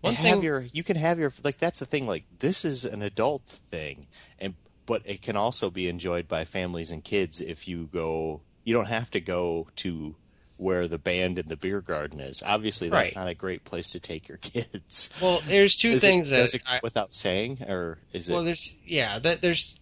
[0.00, 2.06] One have thing- your you can have your like that's the thing.
[2.06, 4.06] Like this is an adult thing,
[4.38, 4.54] and
[4.86, 8.40] but it can also be enjoyed by families and kids if you go.
[8.64, 10.14] You don't have to go to
[10.56, 12.42] where the band and the beer garden is.
[12.44, 13.16] Obviously, that's Right.
[13.16, 15.16] not a great place to take your kids.
[15.22, 18.32] well, there's two Is things does that it, I, without saying, or is it?
[18.32, 19.76] Well, there's yeah, that there's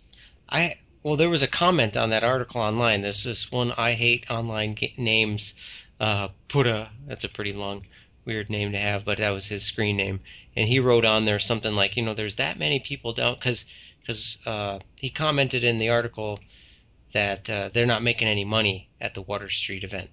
[0.48, 3.00] I well there was a comment on that article online.
[3.02, 5.54] There's this one I hate online ga- names.
[6.00, 7.86] Uh, Putta, that's a pretty long,
[8.24, 10.20] weird name to have, but that was his screen name.
[10.56, 13.66] And he wrote on there something like, you know, there's that many people down because
[14.00, 16.40] because uh, he commented in the article
[17.12, 20.10] that uh, they're not making any money at the Water Street event.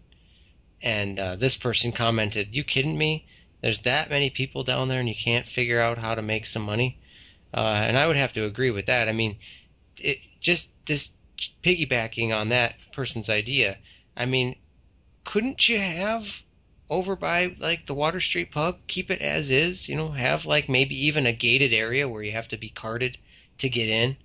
[0.82, 3.26] And uh, this person commented, "You kidding me?
[3.62, 6.63] There's that many people down there, and you can't figure out how to make some
[6.63, 7.00] money."
[7.54, 9.08] Uh, and I would have to agree with that.
[9.08, 9.38] I mean,
[9.97, 11.12] it, just this
[11.63, 13.78] piggybacking on that person's idea.
[14.15, 14.58] I mean,
[15.28, 16.42] couldn't you have
[16.90, 19.90] over by like the Water Street pub, keep it as is?
[19.90, 23.18] You know, have like maybe even a gated area where you have to be carted
[23.58, 24.16] to get in,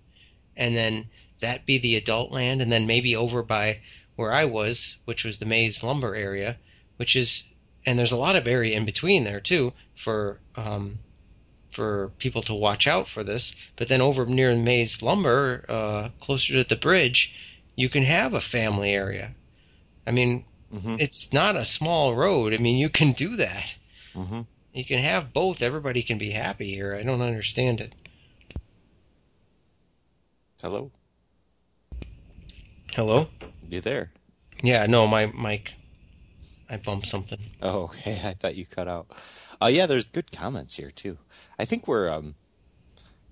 [0.57, 1.11] and then
[1.41, 3.81] that be the adult land, and then maybe over by
[4.15, 6.57] where I was, which was the Maze Lumber area,
[6.99, 7.43] which is,
[7.85, 11.01] and there's a lot of area in between there too for um,
[11.73, 13.53] for people to watch out for this.
[13.75, 17.35] But then over near the Maze Lumber, uh, closer to the bridge,
[17.75, 19.35] you can have a family area.
[20.07, 21.01] I mean, Mhm.
[21.01, 22.55] it's not a small road.
[22.55, 23.75] I mean, you can do that.
[24.15, 24.47] Mhm.
[24.73, 25.61] You can have both.
[25.63, 26.95] Everybody can be happy here.
[26.97, 27.93] I don't understand it.
[30.63, 30.93] Hello,
[32.95, 33.29] Hello?
[33.69, 34.13] you there?
[34.63, 35.75] Yeah, no, my mic.
[36.71, 37.41] I bumped something.
[37.61, 38.21] Oh, okay.
[38.23, 39.09] I thought you cut out.
[39.61, 41.19] Uh, yeah, there's good comments here too.
[41.59, 42.09] I think we're.
[42.09, 42.35] Um,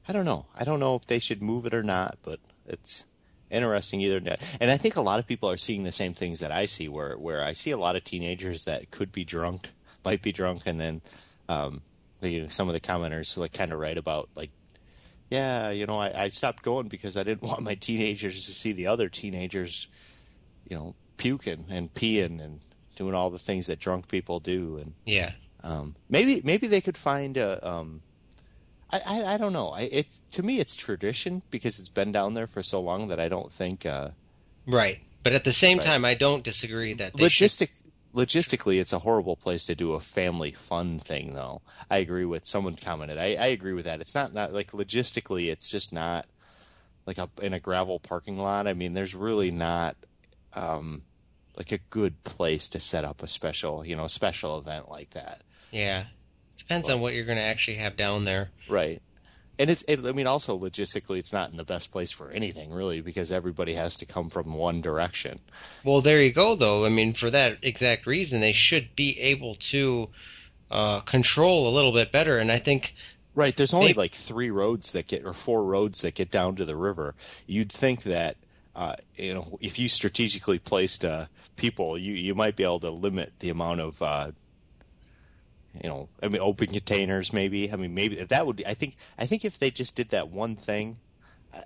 [0.09, 0.47] I don't know.
[0.59, 3.05] I don't know if they should move it or not, but it's
[3.51, 4.37] interesting either.
[4.61, 6.89] And I think a lot of people are seeing the same things that I see,
[6.89, 9.71] where where I see a lot of teenagers that could be drunk,
[10.05, 11.03] might be drunk, and then
[11.49, 11.83] um,
[12.23, 14.51] you know, some of the commenters like kind of write about like.
[15.31, 18.73] Yeah, you know, I, I stopped going because I didn't want my teenagers to see
[18.73, 19.87] the other teenagers,
[20.69, 22.59] you know, puking and peeing and
[22.97, 25.31] doing all the things that drunk people do, and Yeah.
[25.63, 27.65] um, maybe maybe they could find a.
[27.67, 28.03] Um,
[28.93, 29.69] I, I I don't know.
[29.71, 33.21] I it's to me it's tradition because it's been down there for so long that
[33.21, 34.11] I don't think uh,
[34.67, 34.99] Right.
[35.23, 35.85] But at the same Right.
[35.87, 37.47] time, I don't disagree that they should.
[37.47, 37.71] logistic
[38.15, 41.63] logistically it's a horrible place to do a family fun thing though.
[41.91, 43.19] I agree with someone commented.
[43.19, 44.01] I, I agree with that.
[44.01, 46.27] It's not not like logistically it's just not
[47.07, 48.67] like a in a gravel parking lot.
[48.67, 49.97] I mean there's really not
[50.55, 51.03] um,
[51.57, 55.43] like a good place to set up a special you know special event like that.
[55.71, 56.07] Yeah.
[56.71, 58.49] Depends on what you're going to actually have down there.
[58.69, 59.03] Right.
[59.59, 62.73] And it's, it, I mean, also logistically, it's not in the best place for anything,
[62.73, 65.41] really, because everybody has to come from one direction.
[65.83, 66.87] Well, there you go, though.
[66.87, 70.11] I mean, for that exact reason, they should be able to
[70.71, 72.39] uh, control a little bit better.
[72.39, 72.95] And I think,
[73.35, 73.57] Right.
[73.57, 76.77] There's only like three roads that get, or four roads that get down to the
[76.77, 77.17] river.
[77.49, 78.37] You'd think that,
[78.77, 82.91] uh, you know, if you strategically placed uh, people, you, you might be able to
[82.91, 84.31] limit the amount of, uh,
[85.83, 87.73] you know, I mean, open containers, maybe.
[87.73, 88.57] I mean, maybe that would.
[88.57, 88.97] Be, I think.
[89.19, 90.99] I think if they just did that one thing,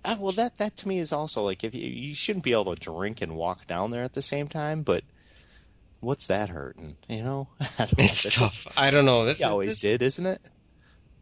[0.04, 2.74] uh, well, that that to me is also like if you, you shouldn't be able
[2.74, 5.04] to drink and walk down there at the same time, but
[6.00, 6.96] what's that hurting?
[7.08, 8.04] You know, I don't know.
[8.04, 8.66] it's tough.
[8.76, 9.24] I don't know.
[9.24, 10.50] That's, We always that's- did, isn't it?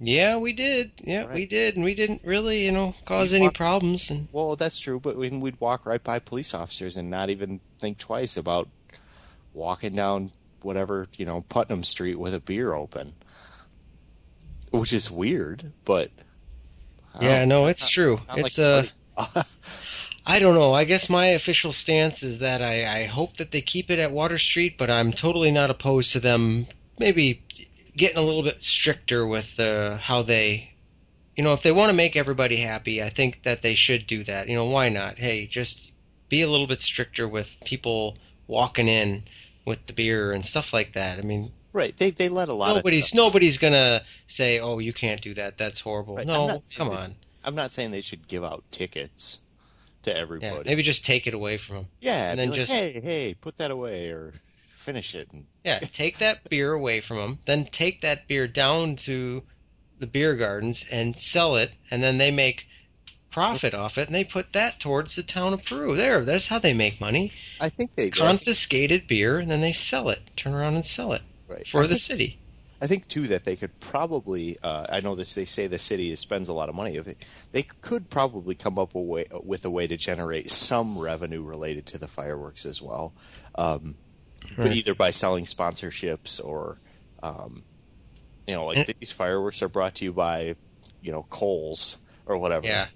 [0.05, 0.90] Yeah, we did.
[1.05, 1.77] Yeah, we did.
[1.77, 4.11] And we didn't really, you know, cause We any walked- problems.
[4.11, 7.99] And Well, that's true, but we'd walk right by police officers and not even think
[7.99, 8.68] twice about
[9.55, 10.33] walking down
[10.64, 13.14] whatever, you know, Putnam Street with a beer open.
[14.70, 16.11] Which is weird, but
[17.20, 18.20] yeah, no, that's it's true.
[18.27, 19.42] not It's like uh,
[20.27, 20.72] I don't know.
[20.72, 24.12] I guess my official stance is that I, I hope that they keep it at
[24.12, 27.42] Water Street, but I'm totally not opposed to them maybe
[27.96, 30.72] getting a little bit stricter with uh, how they,
[31.37, 34.25] you know, if they want to make everybody happy, I think that they should do
[34.25, 34.48] that.
[34.48, 35.18] You know, why not?
[35.18, 35.90] Hey, just
[36.29, 39.25] be a little bit stricter with people walking in
[39.64, 41.18] with the beer and stuff like that.
[41.18, 41.96] I mean, right.
[41.96, 45.35] They they let a lot nobody's of stuff- nobody's gonna say, "Oh, you can't do
[45.35, 45.59] that.
[45.59, 47.14] That's horrible." Right, No, come that- on.
[47.44, 49.40] I'm not saying they should give out tickets
[50.05, 50.62] to Yeah, everybody.
[50.68, 51.88] maybe just take it away from them.
[52.01, 54.33] Yeah, and then like, just- hey, hey, put that away or
[54.75, 55.29] finish it.
[55.33, 59.42] And, Yeah, take that beer away from them, then take that beer down to
[59.98, 62.66] the beer gardens and sell it, and then they make
[63.33, 65.97] profit off it, and they put that towards the town of Peru.
[65.97, 67.33] There, that's how they make money.
[67.61, 71.23] I think they confiscated beer, and then they sell it, turn around and sell it
[71.49, 71.66] right.
[71.66, 72.38] for I the think, city.
[72.81, 74.57] I think too that they could probably.
[74.62, 75.35] Uh, I know this.
[75.35, 76.99] They say the city spends a lot of money.
[76.99, 77.14] They,
[77.53, 81.87] they could probably come up a way, with a way to generate some revenue related
[81.87, 83.12] to the fireworks as well,
[83.57, 83.95] um,
[84.45, 84.57] right.
[84.59, 86.79] but either by selling sponsorships or,
[87.23, 87.62] um,
[88.47, 90.55] you know, like and, these fireworks are brought to you by,
[91.01, 92.66] you know, Coles or whatever.
[92.66, 92.88] Yeah.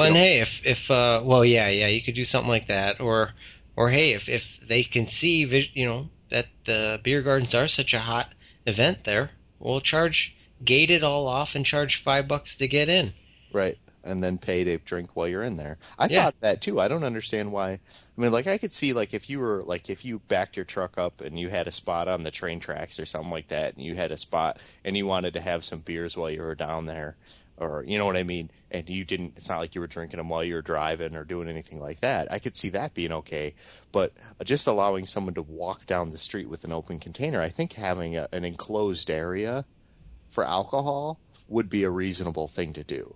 [0.00, 3.00] Well, and hey, if if uh, well, yeah, yeah, you could do something like that,
[3.00, 3.32] or
[3.76, 7.94] or hey, if if they can see, you know, that the beer gardens are such
[7.94, 8.32] a hot
[8.66, 10.34] event there, we'll charge
[10.64, 13.12] gate it all off and charge five bucks to get in.
[13.52, 13.78] Right.
[14.02, 15.76] And then pay to drink while you're in there.
[15.98, 16.24] I yeah.
[16.24, 16.80] thought that too.
[16.80, 17.72] I don't understand why.
[17.72, 17.80] I
[18.16, 20.96] mean, like I could see like if you were like if you backed your truck
[20.96, 23.84] up and you had a spot on the train tracks or something like that, and
[23.84, 26.86] you had a spot and you wanted to have some beers while you were down
[26.86, 27.16] there,
[27.60, 29.34] or you know what I mean, and you didn't.
[29.36, 32.00] It's not like you were drinking them while you were driving or doing anything like
[32.00, 32.32] that.
[32.32, 33.54] I could see that being okay,
[33.92, 37.74] but just allowing someone to walk down the street with an open container, I think
[37.74, 39.64] having a, an enclosed area
[40.30, 43.14] for alcohol would be a reasonable thing to do.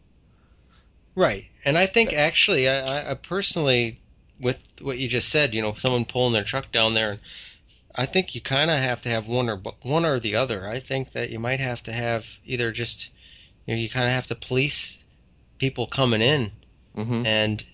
[1.14, 4.00] Right, and I think actually, I, I personally,
[4.38, 7.18] with what you just said, you know, someone pulling their truck down there.
[7.96, 10.68] I think you kind of have to have one or one or the other.
[10.68, 13.10] I think that you might have to have either just
[13.66, 14.98] you know, you kind of have to police
[15.58, 16.52] people coming in
[16.96, 17.26] mm-hmm.
[17.26, 17.64] and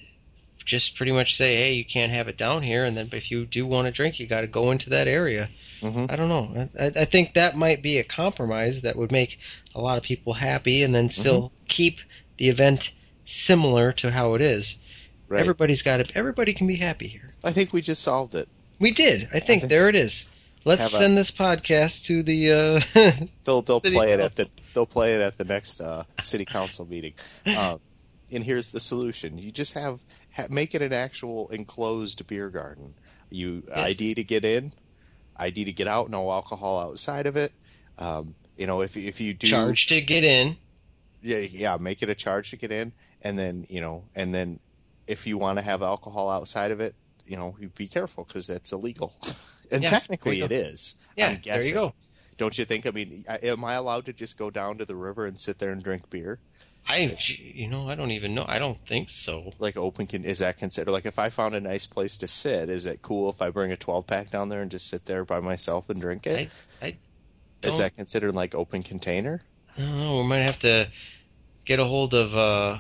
[0.65, 3.45] just pretty much say, hey, you can't have it down here, and then if you
[3.45, 5.49] do want to drink, you got to go into that area.
[5.81, 6.07] Mm-hmm.
[6.09, 6.69] I don't know.
[6.79, 9.39] I, I, think that might be a compromise that would make
[9.75, 11.65] a lot of people happy, and then still mm-hmm.
[11.67, 11.99] keep
[12.37, 12.93] the event
[13.25, 14.77] similar to how it is.
[15.29, 15.41] Right.
[15.41, 16.13] Everybody's got it.
[16.15, 17.31] Everybody can be happy here.
[17.43, 18.49] I think we just solved it.
[18.79, 19.23] We did.
[19.23, 20.27] I think, I think there it is.
[20.65, 22.53] Let's send a, this podcast to the.
[22.53, 22.81] Uh,
[23.45, 24.11] they'll they'll play council.
[24.13, 27.15] it at the they'll play it at the next uh, city council meeting.
[27.47, 27.81] Um,
[28.33, 32.95] and here's the solution: you just have, have, make it an actual enclosed beer garden.
[33.31, 33.77] You yes.
[33.77, 34.73] ID to get in,
[35.37, 36.11] ID to get out.
[36.11, 37.53] No alcohol outside of it.
[37.99, 40.57] Um, you know, if if you do charge to get in.
[41.23, 41.77] Yeah, yeah.
[41.79, 42.93] Make it a charge to get in,
[43.23, 44.61] and then you know, and then
[45.07, 46.95] if you want to have alcohol outside of it,
[47.27, 49.15] you know, be careful because that's illegal.
[49.73, 50.95] and yeah, technically it is.
[51.17, 51.95] Yeah, there you go.
[52.37, 52.87] Don't you think?
[52.87, 55.73] I mean, am I allowed to just go down to the river and sit there
[55.73, 56.41] and drink beer?
[56.89, 58.45] I, you know, I don't even know.
[58.49, 59.53] I don't think so.
[59.59, 60.91] Like open can is that considered?
[60.91, 63.73] Like if I found a nice place to sit, is it cool if I bring
[63.73, 66.51] a twelve pack down there and just sit there by myself and drink it?
[66.81, 66.99] I, I
[67.63, 69.43] is that considered like open container?
[69.77, 70.17] I don't know.
[70.17, 70.91] We might have to
[71.65, 72.79] get a hold of uh,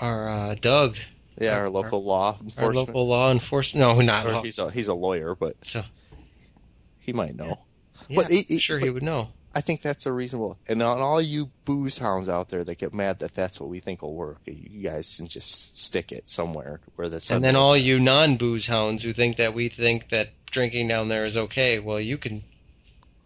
[0.00, 0.96] our uh, Doug.
[1.40, 2.66] Yeah, our, our local law enforcement.
[2.66, 3.86] Our local law enforcement.
[3.86, 4.26] No, not.
[4.26, 5.82] Or he's a he's a lawyer, but so
[6.98, 7.58] he might know.
[8.08, 9.28] Yeah, but it, it, sure he would know.
[9.54, 10.58] I think that's a reasonable.
[10.68, 13.80] And on all you booze hounds out there that get mad that that's what we
[13.80, 17.26] think will work, you guys can just stick it somewhere where the.
[17.32, 21.08] And then all you non booze hounds who think that we think that drinking down
[21.08, 22.44] there is okay, well, you can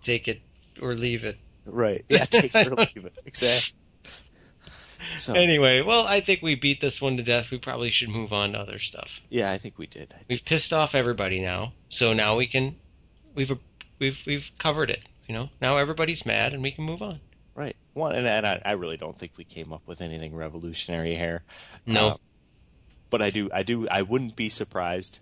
[0.00, 0.40] take it
[0.80, 1.38] or leave it.
[1.66, 2.04] Right.
[2.08, 3.12] Yeah, take it or leave it.
[3.26, 3.78] Exactly.
[5.16, 7.50] So, anyway, well, I think we beat this one to death.
[7.50, 9.20] We probably should move on to other stuff.
[9.28, 10.14] Yeah, I think we did.
[10.28, 12.76] We've pissed off everybody now, so now we can.
[13.34, 13.52] We've
[13.98, 15.04] we've we've covered it.
[15.26, 17.20] You know, now everybody's mad and we can move on.
[17.54, 17.76] Right.
[17.94, 21.42] One, and, and I, I, really don't think we came up with anything revolutionary here.
[21.86, 22.08] No.
[22.08, 22.16] Uh,
[23.10, 25.20] but I do, I do, I wouldn't be surprised.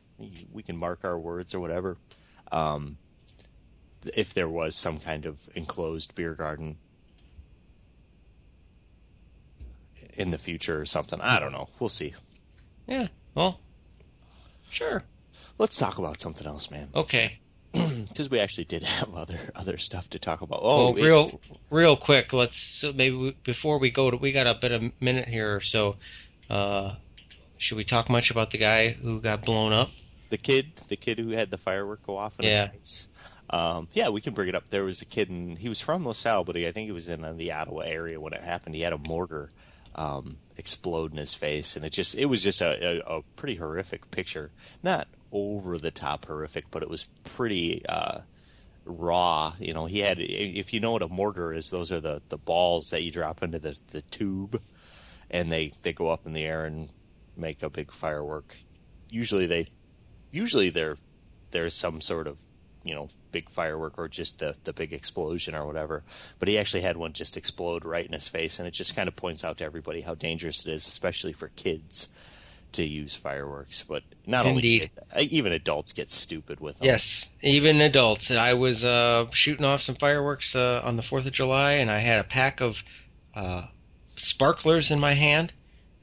[0.53, 1.97] We can mark our words or whatever.
[2.53, 2.99] Um,
[4.17, 6.79] if there was some kind of enclosed beer garden
[10.17, 11.69] in the future or something, I don't know.
[11.79, 12.15] We'll see.
[12.87, 13.09] Yeah.
[13.35, 13.61] Well,
[14.69, 15.05] sure.
[15.59, 16.89] Let's talk about something else, man.
[16.95, 17.41] Okay
[17.73, 20.61] because we actually did have other other stuff to talk about.
[20.63, 24.49] Oh, well, real real quick, let's so maybe we, before we go to we got
[24.49, 25.97] a bit of minute here or so.
[26.49, 26.95] Uh,
[27.59, 29.91] should we talk much about the guy who got blown up?
[30.31, 32.71] The kid, the kid who had the firework go off in yeah.
[32.71, 33.09] his face.
[33.51, 34.69] Um, yeah, we can bring it up.
[34.69, 37.09] There was a kid, and he was from LaSalle, but he, I think he was
[37.09, 38.77] in the Ottawa area when it happened.
[38.77, 39.51] He had a mortar
[39.95, 43.57] um, explode in his face, and it just it was just a, a, a pretty
[43.57, 44.51] horrific picture.
[44.83, 48.21] Not over the top horrific, but it was pretty uh,
[48.85, 49.55] raw.
[49.59, 52.39] You know, he had if you know what a mortar is, those are the the
[52.39, 54.61] balls that you drop into the the tube,
[55.31, 56.89] and they they go up in the air and
[57.37, 58.57] make a big firework.
[59.09, 59.67] Usually they
[60.31, 60.97] usually there
[61.51, 62.41] there's some sort of
[62.85, 66.03] you know big firework or just the the big explosion or whatever.
[66.39, 69.09] But he actually had one just explode right in his face, and it just kind
[69.09, 72.09] of points out to everybody how dangerous it is, especially for kids
[72.73, 73.83] to use fireworks.
[73.83, 74.91] But not Indeed.
[75.13, 76.87] only even adults get stupid with them.
[76.87, 78.31] Yes, even adults.
[78.31, 81.99] I was uh, shooting off some fireworks uh, on the Fourth of July, and I
[81.99, 82.83] had a pack of
[83.35, 83.67] uh,
[84.17, 85.53] sparklers in my hand,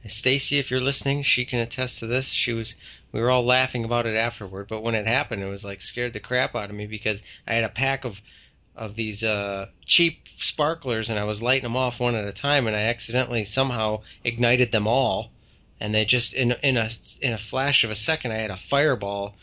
[0.09, 2.29] Stacy, if you're listening, she can attest to this.
[2.29, 2.75] She was
[3.17, 6.13] we were all laughing about it afterward, but when it happened, it was like scared
[6.13, 8.21] the crap out of me because I had a pack of
[8.75, 12.67] of these uh, cheap sparklers and I was lighting them off one at a time,
[12.67, 15.31] and I accidentally somehow ignited them all,
[15.79, 18.55] and they just in in a in a flash of a second, I had a
[18.55, 19.33] fireball,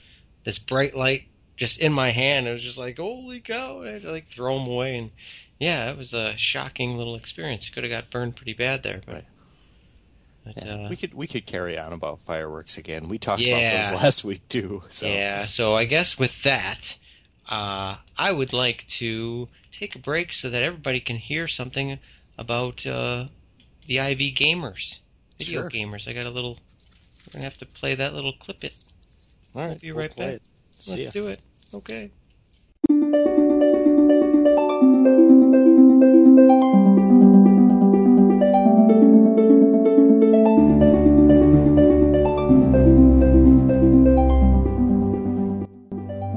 [0.45, 1.25] this bright light
[1.57, 2.47] just in my hand.
[2.47, 3.83] It was just like holy cow!
[3.83, 5.11] I had to like throw them away, and
[5.59, 7.69] yeah, it was a shocking little experience.
[7.71, 9.25] Could have got burned pretty bad there, but.
[10.45, 13.09] But, Yeah, uh, we could we could carry on about fireworks again.
[13.09, 13.57] We talked Yeah.
[13.57, 14.83] about those last week too.
[14.91, 16.97] So Yeah, so I guess with that,
[17.49, 21.99] uh, I would like to take a break so that everybody can hear something
[22.37, 23.29] about uh,
[23.87, 24.99] the IV gamers,
[25.39, 25.71] video Sure.
[25.71, 26.07] gamers.
[26.09, 26.59] I got a little.
[27.27, 28.63] We're gonna have to play that little clip.
[28.65, 28.75] It.
[29.55, 30.29] all right, We'll be we'll right back.
[30.35, 30.43] it.
[30.87, 31.11] Let's ya.
[31.11, 31.41] do it.
[31.73, 32.11] Okay.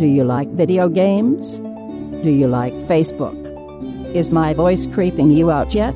[0.08, 1.60] You like video games?
[1.60, 3.36] Do you like Facebook?
[4.16, 5.96] Is my voice creeping you out yet?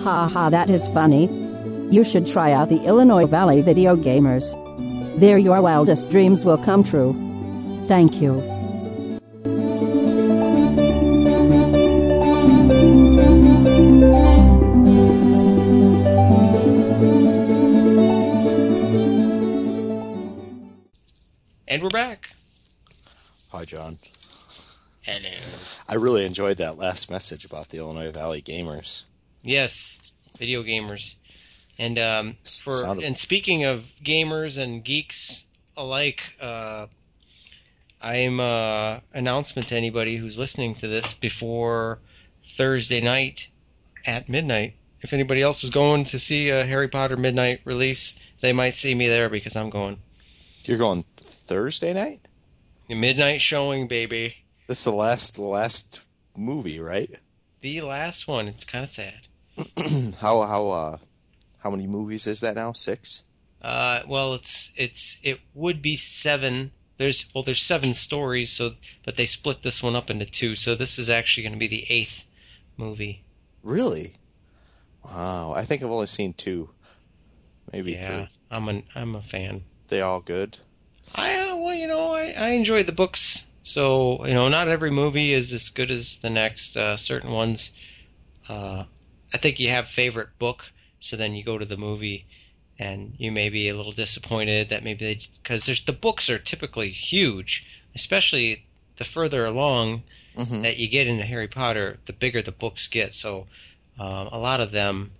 [0.00, 1.26] Ha ha, that is funny.
[1.90, 4.54] You should try out the Illinois Valley Video Gamers.
[5.20, 7.14] There your wildest dreams will come true.
[7.86, 8.55] Thank you.
[23.66, 23.98] John.
[25.02, 25.30] Hello.
[25.88, 29.04] I really enjoyed that last message about the Illinois Valley Gamers.
[29.42, 31.14] Yes, video gamers.
[31.78, 35.44] And um, for and speaking of gamers and geeks
[35.76, 36.86] alike, uh,
[38.00, 41.98] I'm uh, announcement to anybody who's listening to this before
[42.56, 43.48] Thursday night
[44.06, 44.74] at midnight.
[45.02, 48.94] If anybody else is going to see a Harry Potter midnight release, they might see
[48.94, 49.98] me there because I'm going.
[50.64, 52.20] You're going Thursday night?
[52.88, 54.34] The midnight showing, baby.
[54.68, 56.02] This is the last the last
[56.36, 57.10] movie, right?
[57.60, 58.48] The last one.
[58.48, 59.26] It's kind of sad.
[60.20, 60.98] how how uh
[61.58, 62.72] how many movies is that now?
[62.72, 63.22] Six?
[63.60, 66.70] Uh, well, it's it's it would be seven.
[66.98, 70.54] There's well, there's seven stories, so but they split this one up into two.
[70.54, 72.22] So this is actually going to be the eighth
[72.76, 73.24] movie.
[73.62, 74.14] Really?
[75.04, 75.52] Wow.
[75.56, 76.70] I think I've only seen two.
[77.72, 78.28] Maybe yeah, three.
[78.50, 79.64] I'm an I'm a fan.
[79.88, 80.56] They all good?
[81.14, 83.46] I well, you know, I I enjoy the books.
[83.62, 86.76] So you know, not every movie is as good as the next.
[86.76, 87.70] Uh, certain ones,
[88.48, 88.84] uh,
[89.32, 90.64] I think you have favorite book,
[91.00, 92.26] so then you go to the movie,
[92.78, 96.38] and you may be a little disappointed that maybe they because there's the books are
[96.38, 98.66] typically huge, especially
[98.98, 100.04] the further along
[100.36, 100.62] Mm-hmm.
[100.62, 103.14] that you get into Harry Potter, the bigger the books get.
[103.14, 103.46] So
[103.98, 105.12] um, a lot of them,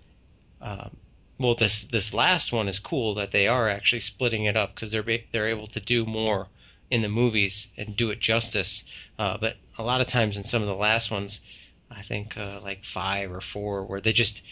[0.61, 0.97] um,
[1.39, 4.91] well, this this last one is cool that they are actually splitting it up because
[4.91, 6.49] they're they're able to do more
[6.91, 8.85] in the movies and do it justice.
[9.19, 11.41] Uh, but a lot of times in some of the last ones,
[11.91, 14.43] I think uh, like five or four, where they just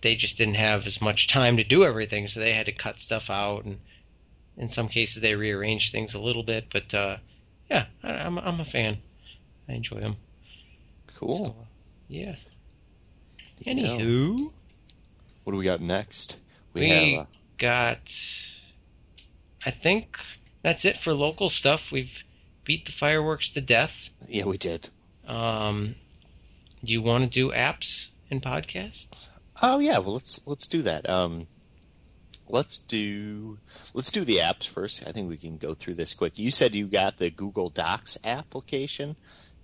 [0.00, 2.98] they just didn't have as much time to do everything, so they had to cut
[2.98, 3.78] stuff out, and
[4.56, 6.66] in some cases they rearranged things a little bit.
[6.72, 7.16] But uh,
[7.70, 8.98] yeah, I, I'm I'm a fan.
[9.68, 10.16] I enjoy them.
[11.16, 11.46] Cool.
[11.46, 11.54] So,
[12.08, 12.34] yeah.
[13.60, 13.74] Yeah.
[13.74, 14.52] Anywho,
[15.50, 16.38] What do we got next?
[16.74, 17.26] We- have uh,
[17.58, 17.98] got.
[19.66, 20.16] I think
[20.62, 21.90] that's it for local stuff.
[21.90, 22.22] We've
[22.62, 24.10] beat the fireworks to death.
[24.28, 24.88] yeah, we did.
[25.26, 25.96] Um,
[26.84, 29.30] do you want to do apps and podcasts?
[29.60, 31.10] Oh yeah, well let's let's do that.
[31.10, 31.48] Um,
[32.48, 33.58] let's do
[33.92, 35.04] let's do the apps first.
[35.08, 36.38] I think we can go through this quick.
[36.38, 39.16] You said you got the Google Docs application.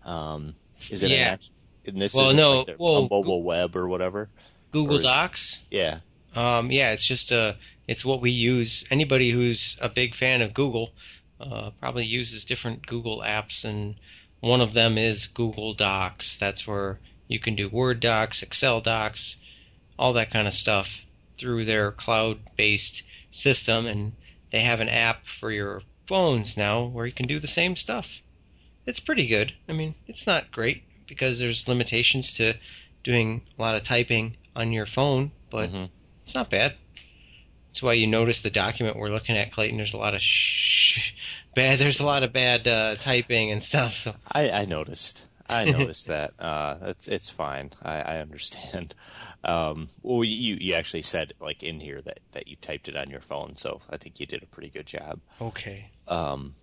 [0.05, 0.57] Um,
[0.91, 1.13] is it?
[1.13, 1.17] Yeah.
[1.17, 1.41] An, app-
[1.87, 4.29] and this Well, is no, like the, well, a mobile web or whatever.
[4.77, 5.61] Google Docs.
[5.71, 6.01] Yeah.
[6.35, 7.55] Um, yeah, it's just uh
[7.89, 8.85] it's what we use.
[8.91, 10.91] Anybody who's a big fan of Google
[11.41, 13.95] uh, probably uses different Google apps, and
[14.41, 16.37] one of them is Google Docs.
[16.37, 19.37] That's where you can do Word docs, Excel docs,
[19.99, 21.05] all that kind of stuff
[21.39, 24.13] through their cloud-based system, and
[24.51, 28.21] they have an app for your phones now where you can do the same stuff.
[28.85, 29.53] It's pretty good.
[29.69, 32.55] I mean, it's not great because there's limitations to
[33.03, 35.91] doing a lot of typing on your phone, but Mhm.
[36.25, 36.75] it's not bad.
[37.69, 39.77] That's why you notice the document we're looking at, Clayton.
[39.77, 40.23] There's a lot of
[41.55, 41.79] bad.
[41.79, 43.95] There's a lot of bad uh, typing and stuff.
[43.95, 45.29] So I, I noticed.
[45.49, 46.33] I noticed that.
[46.41, 47.71] Uh, it's it's fine.
[47.83, 48.95] I, I understand.
[49.45, 53.11] Um, well, you you actually said like in here that that you typed it on
[53.11, 55.21] your phone, so I think you did a pretty good job.
[55.41, 56.55] okay, Um,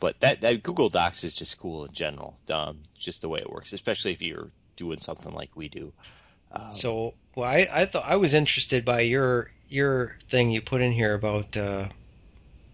[0.00, 2.38] but that, that Google Docs is just cool in general.
[2.50, 5.92] Um, just the way it works, especially if you're doing something like we do.
[6.54, 10.80] Um, so well, I I thought I was interested by your your thing you put
[10.80, 11.88] in here about uh,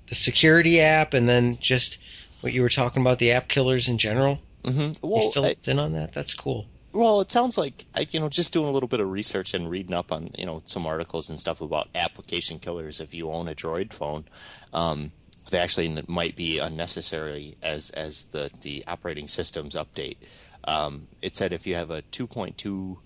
[0.09, 1.99] the security app, and then just
[2.41, 4.39] what you were talking about the app killers in general.
[4.65, 6.13] hmm you Well, fill I- us in on that.
[6.13, 6.67] That's cool.
[6.93, 9.71] Well, it sounds like I, you know, just doing a little bit of research and
[9.71, 13.01] reading up on you know some articles and stuff about application killers.
[13.01, 14.25] If you own a Droid phone,
[14.73, 15.13] um,
[15.51, 20.17] they actually might be unnecessary as as the the operating systems update.
[20.65, 22.97] Um, it said if you have a 2.2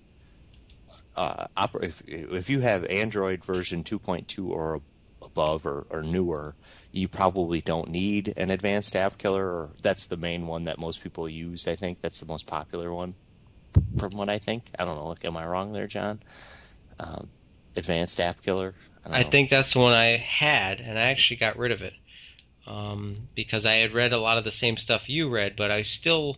[1.17, 4.83] uh, oper- if, if you have Android version 2.2 or
[5.23, 6.55] above or, or newer,
[6.93, 9.47] you probably don't need an advanced app killer.
[9.47, 11.67] Or that's the main one that most people use.
[11.69, 13.15] I think that's the most popular one
[13.99, 14.71] from what I think.
[14.79, 15.09] I don't know.
[15.09, 16.21] Like, am I wrong there, John?
[16.99, 17.29] Um,
[17.77, 18.75] advanced app killer.
[19.05, 21.93] I, I think that's the one I had, and I actually got rid of it
[22.67, 25.83] um, because I had read a lot of the same stuff you read, but I
[25.83, 26.37] still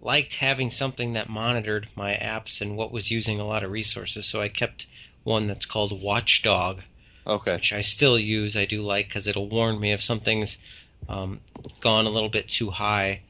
[0.00, 4.26] liked having something that monitored my apps and what was using a lot of resources.
[4.26, 4.86] So I kept
[5.24, 6.80] one that's called Watchdog,
[7.26, 7.54] Okay.
[7.54, 8.56] which I still use.
[8.56, 10.58] I do like because it'll warn me if something's
[11.08, 11.40] um,
[11.80, 13.20] gone a little bit too high,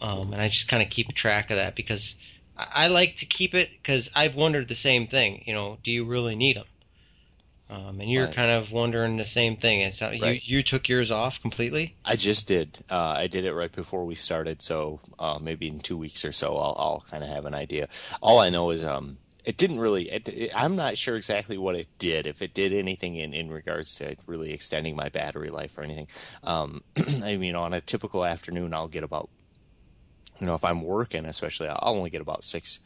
[0.00, 2.14] um, and I just kind of keep track of that because
[2.56, 5.42] I, I like to keep it because I've wondered the same thing.
[5.46, 6.66] You know, do you really need them?
[7.70, 8.34] Um, and you're Right.
[8.34, 9.82] kind of wondering the same thing.
[9.82, 10.42] It's not, Right.
[10.42, 11.94] you you took yours off completely.
[12.04, 12.78] I just did.
[12.88, 16.32] Uh, I did it right before we started, so uh, maybe in two weeks or
[16.32, 17.88] so, I'll, I'll kind of have an idea.
[18.22, 20.10] All I know is um, it didn't really.
[20.10, 22.26] It, it, I'm not sure exactly what it did.
[22.26, 26.08] If it did anything in, in regards to really extending my battery life or anything.
[26.44, 26.80] Um,
[27.22, 29.28] I mean, on a typical afternoon, I'll get about,
[30.40, 32.80] you know, if I'm working, especially, I'll only get about six.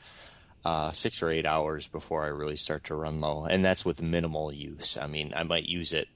[0.64, 4.00] Uh, six or eight hours before I really start to run low, and that's with
[4.00, 4.96] minimal use.
[4.96, 6.06] I mean, I might use it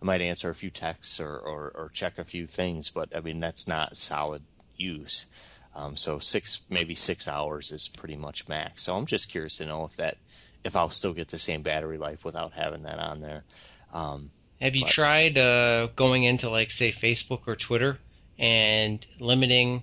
[0.00, 3.20] I might answer a few texts or, or, or check a few things, but I
[3.20, 4.42] mean that's not solid
[4.76, 5.26] use.
[5.74, 8.82] Um, so six, maybe six hours is pretty much max.
[8.82, 10.16] So I'm just curious to know if that,
[10.64, 13.44] if I'll still get the same battery life without having that on there.
[13.92, 14.30] Um,
[14.60, 17.98] Have you But- tried uh, going into like say Facebook or Twitter
[18.38, 19.82] and limiting,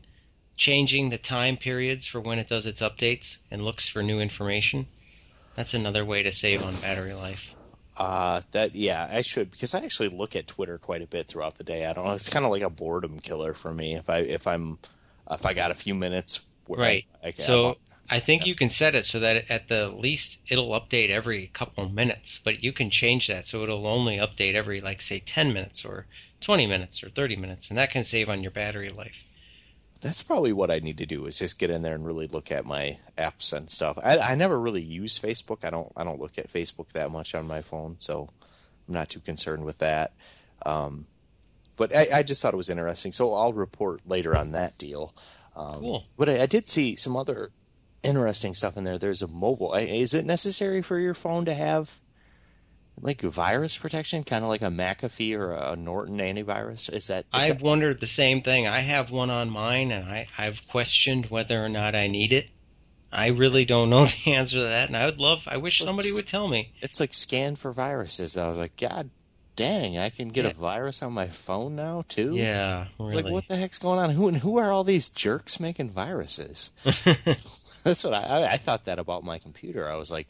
[0.57, 4.89] changing the time periods for when it does its updates and looks for new information?
[5.55, 7.55] That's another way to save on battery life.
[7.97, 11.55] uh, that yeah, I should because I actually look at Twitter quite a bit throughout
[11.55, 11.85] the day.
[11.85, 12.13] I don't know.
[12.13, 13.95] It's kind of like a boredom killer for me.
[13.95, 14.79] If I if I'm
[15.29, 17.05] if I got a few minutes, where Right.
[17.23, 17.79] I, I can, So
[18.09, 21.89] I think you can set it so that at the least it'll update every couple
[21.89, 25.83] minutes, but you can change that so it'll only update every like say 10 minutes
[25.83, 26.07] or
[26.41, 29.25] 20 minutes or 30 minutes, and that can save on your battery life.
[30.03, 32.51] That's probably what I need to do is just get in there and really look
[32.51, 33.97] at my apps and stuff.
[34.03, 35.63] I, I never really use Facebook.
[35.63, 38.27] I don't I don't look at Facebook that much on my phone, so
[38.87, 40.11] I'm not too concerned with that.
[40.65, 41.07] Um,
[41.77, 45.15] but I, I just thought it was interesting, so I'll report later on that deal.
[45.55, 46.07] Um, Cool.
[46.17, 47.51] But I, I did see some other
[48.03, 48.97] interesting stuff in there.
[48.97, 49.73] There's a mobile.
[49.73, 51.99] Is it necessary for your phone to have
[53.01, 56.91] like virus protection, kind of like a McAfee or a Norton antivirus?
[56.93, 57.19] Is that?
[57.25, 58.67] Is I've that- wondered the same thing.
[58.67, 62.47] I have one on mine, and I, I've questioned whether or not I need it.
[63.11, 65.43] I really don't know the answer to that, and I would love.
[65.47, 66.73] I wish somebody would tell me.
[66.81, 68.37] it's like scan for viruses.
[68.37, 69.09] I was like, God
[69.55, 70.51] dang, I can get Yeah.
[70.51, 72.33] a virus on my phone now too.
[72.35, 74.09] Yeah, It's like, what the heck's going on?
[74.09, 76.71] Who and who are all these jerks making viruses?
[77.83, 79.87] That's what I, I, I thought that about my computer.
[79.87, 80.27] I was like,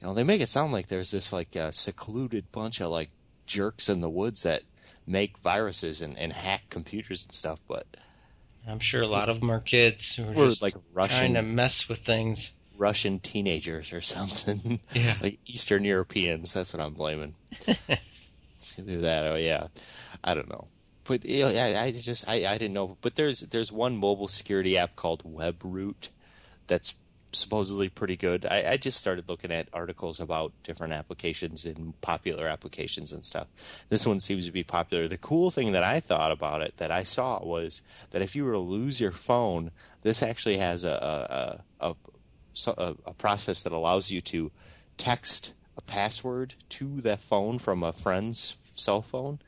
[0.00, 3.10] you know, they make it sound like there's this like uh, secluded bunch of like
[3.46, 4.62] jerks in the woods that
[5.06, 7.86] make viruses and, and hack computers and stuff, but
[8.66, 11.88] I'm sure a lot of them are kids who are just like trying to mess
[11.88, 12.52] with things.
[12.76, 14.80] Russian teenagers or something.
[14.92, 15.16] Yeah.
[15.22, 16.52] like Eastern Europeans.
[16.52, 17.34] That's what I'm blaming.
[18.78, 19.68] Either that or yeah,
[20.24, 20.66] I don't know.
[21.04, 22.96] But you know, I, I just I, I didn't know.
[23.00, 26.08] But there's there's one mobile security app called WebRoot
[26.66, 26.94] that's
[27.32, 28.46] supposedly pretty good.
[28.46, 33.84] I, I just started looking at articles about different applications and popular applications and stuff.
[33.88, 35.08] This one seems to be popular.
[35.08, 38.44] The cool thing that I thought about it that I saw was that if you
[38.44, 39.70] were to lose your phone,
[40.02, 41.94] this actually has a a, a,
[42.68, 44.50] a, a process that allows you to
[44.96, 49.38] text a password to that phone from a friend's cell phone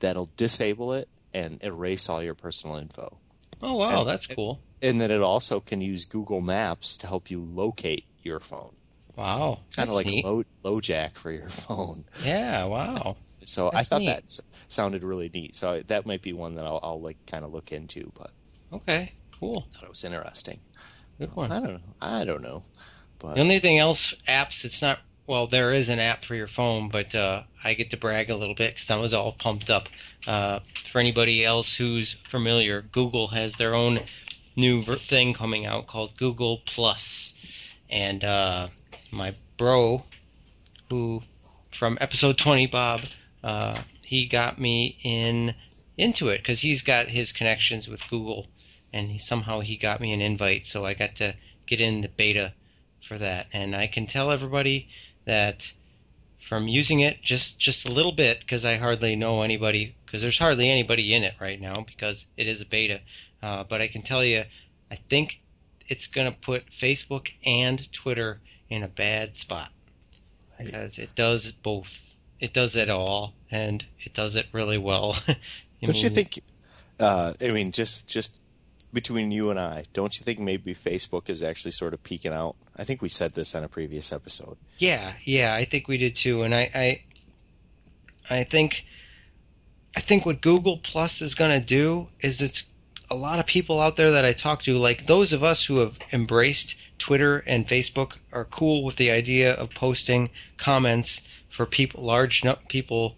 [0.00, 3.18] that'll disable it and erase all your personal info.
[3.62, 4.60] Oh wow, And- that's cool.
[4.82, 8.74] And then it also can use Google Maps to help you locate your phone.
[9.16, 10.24] Wow, Kind of like neat.
[10.24, 12.04] low, LoJack for your phone.
[12.22, 13.16] Yeah, wow.
[13.44, 14.06] So I thought neat.
[14.08, 15.54] that sounded really neat.
[15.54, 18.30] So that might be one that I'll, I'll like kind of look into, but
[18.72, 19.64] Okay, cool.
[19.70, 20.60] I thought it was interesting.
[21.18, 21.50] Good one.
[21.50, 21.80] I don't know.
[22.02, 22.64] I don't know.
[23.18, 26.48] But The only thing else, apps, it's not, well, there is an app for your
[26.48, 29.70] phone, but uh, I get to brag a little bit because I was all pumped
[29.70, 29.88] up.
[30.26, 30.58] Uh,
[30.92, 34.00] for anybody else who's familiar, Google has their own
[34.56, 36.62] new thing coming out called Google
[37.88, 38.68] And uh,
[39.12, 40.04] my bro,
[40.90, 41.22] who
[41.72, 43.02] from episode 20, Bob,
[43.44, 45.54] uh, he got me in
[45.98, 48.46] into it because he's got his connections with Google,
[48.92, 51.34] and he, somehow he got me an invite, so I got to
[51.66, 52.52] get in the beta
[53.06, 53.46] for that.
[53.52, 54.88] And I can tell everybody
[55.24, 55.72] that
[56.48, 60.38] from using it just just a little bit because I hardly know anybody because there's
[60.38, 63.00] hardly anybody in it right now because it is a beta.
[63.46, 64.42] Uh, but I can tell you,
[64.90, 65.40] I think
[65.86, 69.70] it's going to put Facebook and Twitter in a bad spot
[70.58, 72.00] because it does both.
[72.40, 75.12] It does it all, and it does it really well.
[75.26, 76.40] don't mean, you think?
[76.98, 78.36] Uh, I mean, just just
[78.92, 82.56] between you and I, don't you think maybe Facebook is actually sort of peaking out?
[82.76, 84.56] I think we said this on a previous episode.
[84.78, 86.70] Yeah, yeah, I think we did too, and I,
[88.28, 88.84] I, I think,
[89.94, 92.64] I think what Google Plus is going to do is it's
[93.10, 95.78] a lot of people out there that I talk to, like those of us who
[95.78, 102.02] have embraced Twitter and Facebook, are cool with the idea of posting comments for people,
[102.02, 103.14] large people,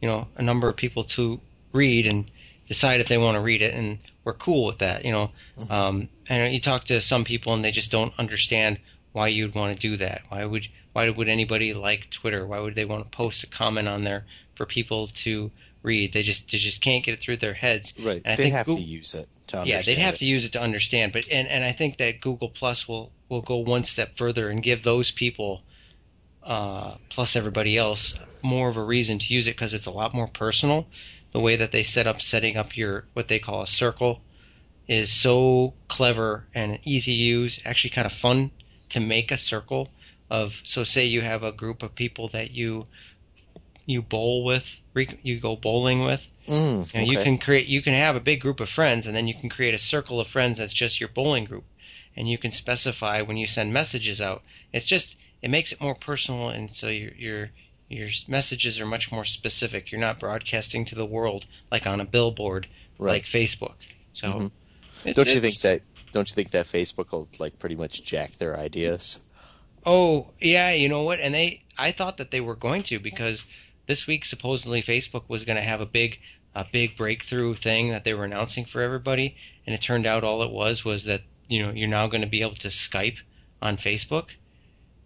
[0.00, 1.38] you know, a number of people to
[1.72, 2.30] read and
[2.66, 5.30] decide if they want to read it, and we're cool with that, you know.
[5.58, 5.72] Mm-hmm.
[5.72, 8.78] Um, and you talk to some people and they just don't understand
[9.12, 10.22] why you'd want to do that.
[10.28, 12.46] Why would why would anybody like Twitter?
[12.46, 14.24] Why would they want to post a comment on there
[14.54, 15.50] for people to
[15.84, 16.12] read.
[16.12, 17.92] They just they just can't get it through their heads.
[18.02, 18.22] Right.
[18.24, 20.18] And I they have Google, to use it to Yeah, they'd have it.
[20.18, 21.12] to use it to understand.
[21.12, 24.62] But and, and I think that Google Plus will will go one step further and
[24.62, 25.62] give those people
[26.42, 30.14] uh, plus everybody else more of a reason to use it because it's a lot
[30.14, 30.86] more personal.
[31.32, 34.20] The way that they set up setting up your what they call a circle
[34.86, 37.60] is so clever and easy to use.
[37.64, 38.50] Actually, kind of fun
[38.90, 39.88] to make a circle
[40.30, 40.54] of.
[40.64, 42.86] So, say you have a group of people that you
[43.86, 44.80] you bowl with,
[45.22, 46.26] you go bowling with.
[46.48, 49.16] Mm, you, know, you can create, you can have a big group of friends, and
[49.16, 51.64] then you can create a circle of friends that's just your bowling group,
[52.16, 54.42] and you can specify when you send messages out.
[54.72, 57.50] It's just it makes it more personal, and so your your
[57.88, 59.90] your messages are much more specific.
[59.90, 62.66] You're not broadcasting to the world like on a billboard,
[62.98, 63.12] right.
[63.12, 63.76] like Facebook.
[64.12, 65.12] So, mm-hmm.
[65.12, 65.82] don't you think that?
[66.12, 69.22] Don't you think that Facebook will like pretty much jack their ideas?
[69.86, 71.20] Oh yeah, you know what?
[71.20, 73.44] And they, I thought that they were going to because
[73.86, 76.18] this week supposedly Facebook was going to have a big
[76.54, 80.42] a big breakthrough thing that they were announcing for everybody, and it turned out all
[80.42, 83.18] it was was that you know you're now going to be able to Skype
[83.60, 84.28] on Facebook,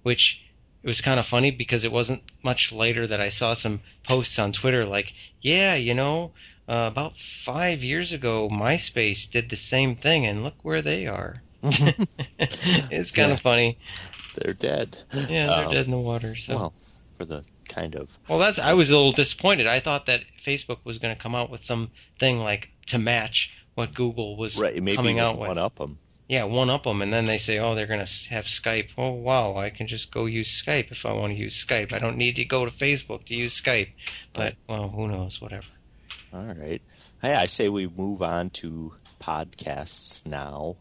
[0.03, 0.43] which
[0.83, 4.39] it was kind of funny because it wasn't much later that I saw some posts
[4.39, 6.33] on Twitter like, yeah, you know,
[6.69, 11.43] uh, about five years ago MySpace did the same thing, and look where they are.
[11.63, 13.35] it's kind yeah.
[13.35, 13.79] of funny.
[14.35, 14.99] They're dead.
[15.13, 16.37] Yeah, they're um, dead in the water.
[16.37, 16.57] So.
[16.57, 16.73] Well,
[17.17, 18.19] for the kind of.
[18.29, 19.67] Well, that's I was a little disappointed.
[19.67, 23.95] I thought that Facebook was going to come out with something like to match what
[23.95, 25.49] Google was right, maybe coming out with.
[25.49, 25.99] One up them.
[26.29, 28.89] Yeah, one up them, and then they say, oh, they're going to have Skype.
[28.99, 31.93] Oh, wow, I can just go use Skype if I want to use Skype.
[31.93, 33.89] I don't need to go to Facebook to use Skype.
[34.35, 35.41] But well, who knows?
[35.41, 35.65] Whatever.
[36.35, 36.83] All right.
[37.23, 40.77] Hey, I say we move on to podcasts now.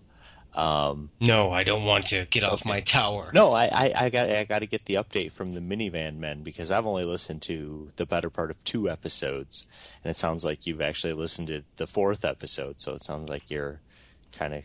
[0.58, 3.30] Um, no, I don't want to get off my tower.
[3.32, 6.41] No, I, I, I got I got to get the update from the minivan men
[6.41, 9.68] because I've only listened to the better part of two episodes,
[10.03, 12.82] and it sounds like you've actually listened to the fourth episode.
[12.82, 13.80] So it sounds like you're
[14.32, 14.64] kind of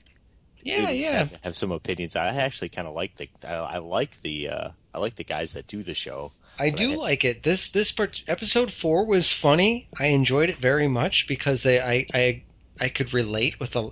[0.63, 2.17] yeah yeah have, have, some opinions.
[2.17, 5.53] I actually kind of like the I, I like the uh, I like the guys
[5.53, 6.33] that do the show.
[6.59, 7.43] I do I like it.
[7.43, 9.89] This this part, episode four was funny.
[9.99, 12.45] I enjoyed it very much because they I I
[12.81, 13.91] I could relate with the.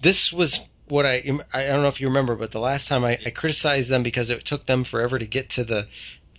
[0.00, 1.22] This was what I
[1.52, 4.30] I don't know if you remember, but the last time I, I criticized them because
[4.30, 5.88] it took them forever to get to the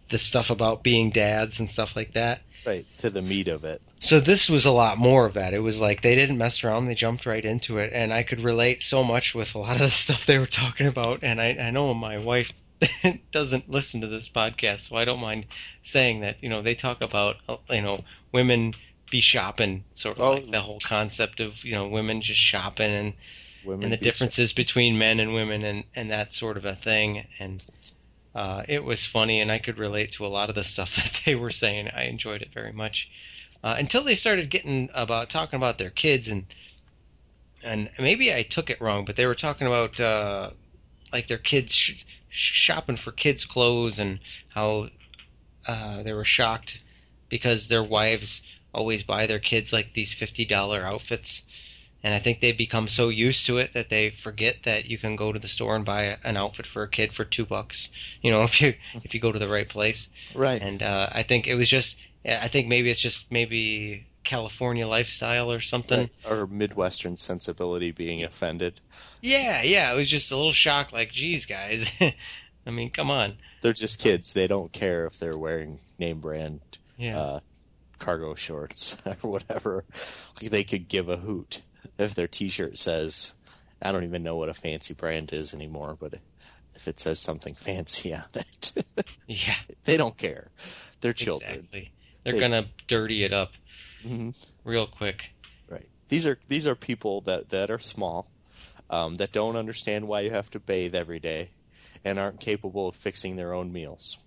[0.10, 2.42] the stuff about being dads and stuff like that.
[2.66, 3.82] Right to the meat of it.
[4.00, 5.54] So this was a lot more of that.
[5.54, 8.42] It was like they didn't mess around; they jumped right into it, and I could
[8.42, 11.20] relate so much with a lot of the stuff they were talking about.
[11.24, 12.54] And I, I know my wife
[13.32, 15.46] doesn't listen to this podcast, so I don't mind
[15.84, 16.38] saying that.
[16.42, 18.76] You know, they talk about uh, you know women
[19.10, 20.32] be shopping, sort of oh.
[20.34, 23.14] like the whole concept of you know women just shopping and
[23.66, 27.26] women and the differences between men and women and and that sort of a thing.
[27.40, 27.66] And
[28.36, 31.22] uh, it was funny and I could relate to a lot of the stuff that
[31.26, 31.90] they were saying.
[31.90, 33.10] I enjoyed it very much.
[33.64, 36.46] Uh, until they started getting about talking about their kids and
[37.64, 40.50] and maybe I took it wrong, but they were talking about uh,
[41.14, 44.90] like their kids sh- shopping for kids' clothes and how
[45.66, 46.80] uh, they were shocked
[47.30, 48.42] because their wives
[48.74, 51.44] always buy their kids like these fifty dollar outfits
[52.04, 55.16] and I think they've become so used to it that they forget that you can
[55.16, 57.90] go to the store and buy an outfit for a kid for two bucks.
[58.22, 58.74] You know, if you
[59.04, 60.10] if you go to the right place.
[60.36, 60.62] Right.
[60.62, 61.96] And uh, I think it was just.
[62.26, 66.10] I think maybe it's just maybe California lifestyle or something.
[66.26, 66.32] Right.
[66.32, 68.80] Or Midwestern sensibility being offended.
[69.22, 69.92] Yeah, yeah.
[69.92, 70.94] It was just a little shock.
[70.94, 71.92] Like, geez, guys.
[72.66, 73.36] I mean, come on.
[73.62, 74.32] They're just kids.
[74.32, 76.62] They don't care if they're wearing name brand
[76.98, 77.20] Yeah.
[77.20, 77.40] uh,
[78.00, 79.84] cargo shorts or whatever.
[80.42, 81.62] Like they could give a hoot
[81.98, 83.34] if their T-shirt says,
[83.82, 86.16] I don't even know what a fancy brand is anymore, but
[86.76, 88.72] if it says something fancy on it,
[89.28, 89.56] yeah.
[89.84, 90.48] they don't care.
[91.02, 91.68] They're children.
[91.72, 91.92] Exactly.
[92.24, 93.52] They're They- gonna dirty it up
[94.02, 94.30] hmm
[94.64, 95.30] real quick.
[95.70, 95.88] Right.
[96.10, 98.32] These are these are people that that are small,
[98.90, 101.52] um, that don't understand why you have to bathe every day,
[102.04, 104.18] and aren't capable of fixing their own meals.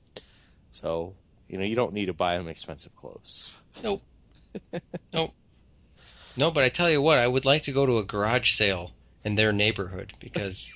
[0.70, 1.14] So
[1.48, 3.62] you know you don't need to buy them expensive clothes.
[3.82, 4.02] Nope.
[5.12, 5.32] nope.
[6.36, 8.92] No, but I tell you what, I would like to go to a garage sale
[9.24, 10.72] in their neighborhood because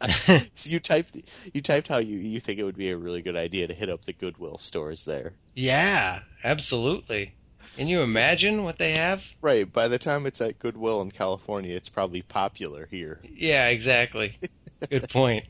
[0.64, 3.66] you typed you typed how you you think it would be a really good idea
[3.68, 5.34] to hit up the Goodwill stores there.
[5.54, 7.34] yeah, absolutely.
[7.76, 9.22] Can you imagine what they have?
[9.40, 9.70] Right.
[9.72, 13.20] By the time it's at Goodwill in California, it's probably popular here.
[13.36, 14.36] Yeah, exactly.
[14.90, 15.44] Good point.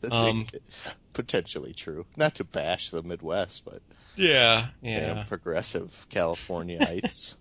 [0.00, 0.46] That's Um,
[1.12, 2.06] potentially true.
[2.16, 3.80] Not to bash the Midwest, but
[4.16, 5.24] yeah, damn yeah.
[5.24, 7.36] progressive Californiaites.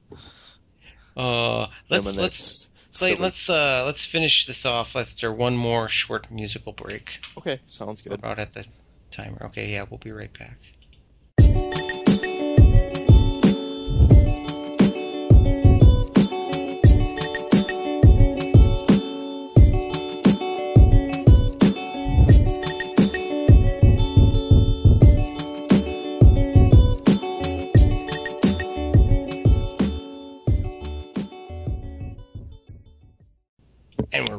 [1.15, 2.69] Uh, let's let's
[3.01, 7.19] s- let's uh let's finish this off after one more short musical break.
[7.37, 8.11] Okay, sounds good.
[8.11, 8.65] We're about at the
[9.11, 9.45] timer.
[9.45, 11.84] Okay, yeah, we'll be right back.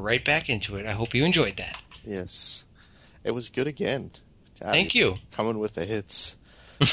[0.07, 0.87] Right back into it.
[0.87, 1.77] I hope you enjoyed that.
[2.05, 2.65] Yes,
[3.25, 4.11] it was good again.
[4.61, 5.17] God, Thank you.
[5.33, 6.39] Coming with the hits.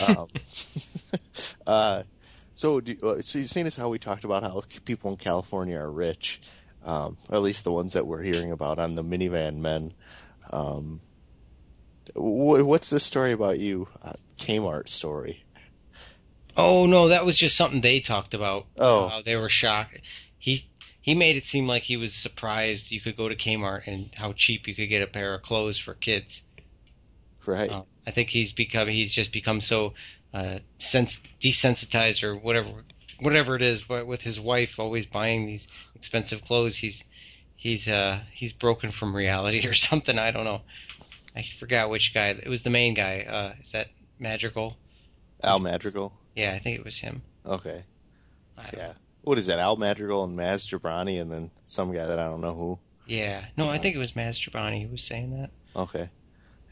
[0.08, 0.30] Um,
[1.68, 2.04] uh,
[2.54, 5.78] so, do, uh, so you've seen as how we talked about how people in California
[5.78, 6.40] are rich,
[6.86, 9.94] um, at least the ones that we're hearing about on the minivan men.
[10.52, 11.02] Um,
[12.16, 13.90] wh- what's this story about you?
[14.02, 15.44] Uh, Kmart story.
[16.56, 18.68] Oh no, that was just something they talked about.
[18.78, 19.22] Oh.
[19.26, 20.00] They were shocked.
[21.04, 24.32] He made it seem like he was surprised you could go to Kmart and how
[24.32, 26.42] cheap you could get a pair of clothes for kids.
[27.46, 27.70] Right.
[27.70, 29.96] Uh, I think he's become he's just become so
[30.34, 32.86] uh, sens- desensitized or whatever
[33.20, 33.84] whatever it is.
[33.84, 37.04] But with his wife always buying these expensive clothes, he's
[37.58, 40.18] he's uh he's broken from reality or something.
[40.18, 40.62] I don't know.
[41.36, 42.30] I forgot which guy.
[42.30, 43.26] It was the main guy.
[43.30, 43.88] Uh, is that
[44.20, 44.78] Magical?
[45.44, 46.14] Al Madrigal.
[46.34, 47.24] Yeah, I think it was him.
[47.46, 47.84] Okay.
[48.74, 48.94] Yeah.
[49.24, 49.60] What is that?
[49.60, 52.80] Al Madrigal and Maz Jobrani, and then some guy that I don't know who.
[53.08, 53.46] Yeah.
[53.58, 55.50] No, I think it was Maz Trabani who was saying that.
[55.76, 56.10] Okay.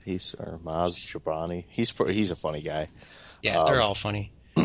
[0.06, 1.66] He's or Maz Jobrani.
[1.70, 2.88] He's he's a funny guy.
[3.42, 4.32] Yeah, they're Um, all funny.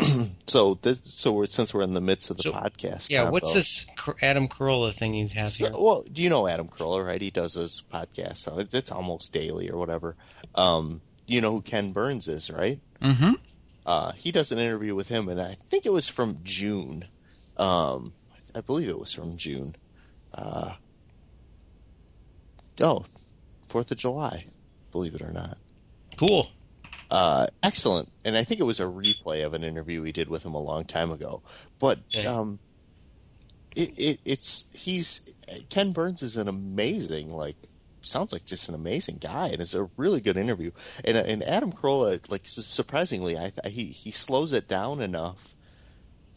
[0.47, 3.09] So this, so we're since we're in the midst of the So, podcast.
[3.09, 3.85] Yeah, what's this
[4.21, 7.21] Adam Carolla thing you have So- well, do you know Adam Carolla, right?
[7.21, 10.15] He does his podcast, so it's, it's almost daily or whatever.
[10.55, 12.79] Um, you know who Ken Burns is, right?
[13.01, 13.33] Mm-hmm.
[13.85, 17.05] Uh, he does an interview with him, and I think it was from June.
[17.57, 18.13] Um,
[18.55, 19.75] I believe it was from June.
[20.33, 20.73] Uh,
[22.81, 23.05] oh,
[23.67, 24.45] Fourth of July,
[24.91, 25.57] believe it or not.
[26.17, 26.49] Cool.
[27.09, 30.45] Uh, excellent, and I think it was a replay of an interview we did with
[30.45, 31.41] him a long time ago.
[31.79, 32.25] But Okay.
[32.25, 32.59] um,
[33.75, 35.33] it, it it's he's
[35.69, 37.55] Ken Burns is an amazing like
[38.01, 40.71] sounds like just an amazing guy, and it's a really good interview.
[41.05, 45.55] And and Adam Carolla, like surprisingly, I he he slows it down enough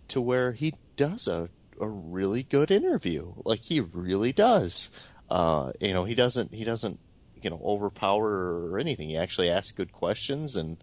[0.08, 1.48] to where he does a
[1.80, 3.32] a really good interview.
[3.44, 5.00] Like he really does.
[5.30, 7.00] Uh, you know, he doesn't he doesn't
[7.40, 9.08] you know overpower or anything.
[9.08, 10.76] He actually asks good questions, and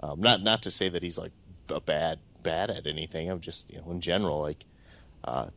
[0.00, 1.32] um, not not to say that he's like
[1.68, 3.30] a bad bad at anything.
[3.30, 4.64] I'm just you know in general like
[5.24, 5.48] uh,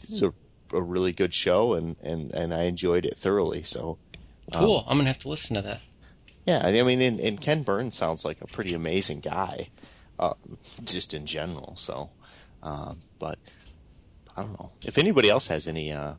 [0.00, 0.32] this is a,
[0.72, 3.62] a really good show, and and and I enjoyed it thoroughly.
[3.62, 3.98] So.
[4.52, 4.84] um, Cool.
[4.88, 5.80] I'm gonna have to listen to that.
[6.44, 9.68] yeah, I mean, and, and Ken Burns sounds like a pretty amazing guy,
[10.18, 10.34] um,
[10.82, 11.76] just in general.
[11.76, 12.10] So,
[12.64, 13.38] um, but
[14.40, 16.14] I don't know if anybody else has any uh,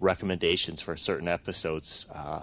[0.00, 2.42] recommendations for certain episodes uh,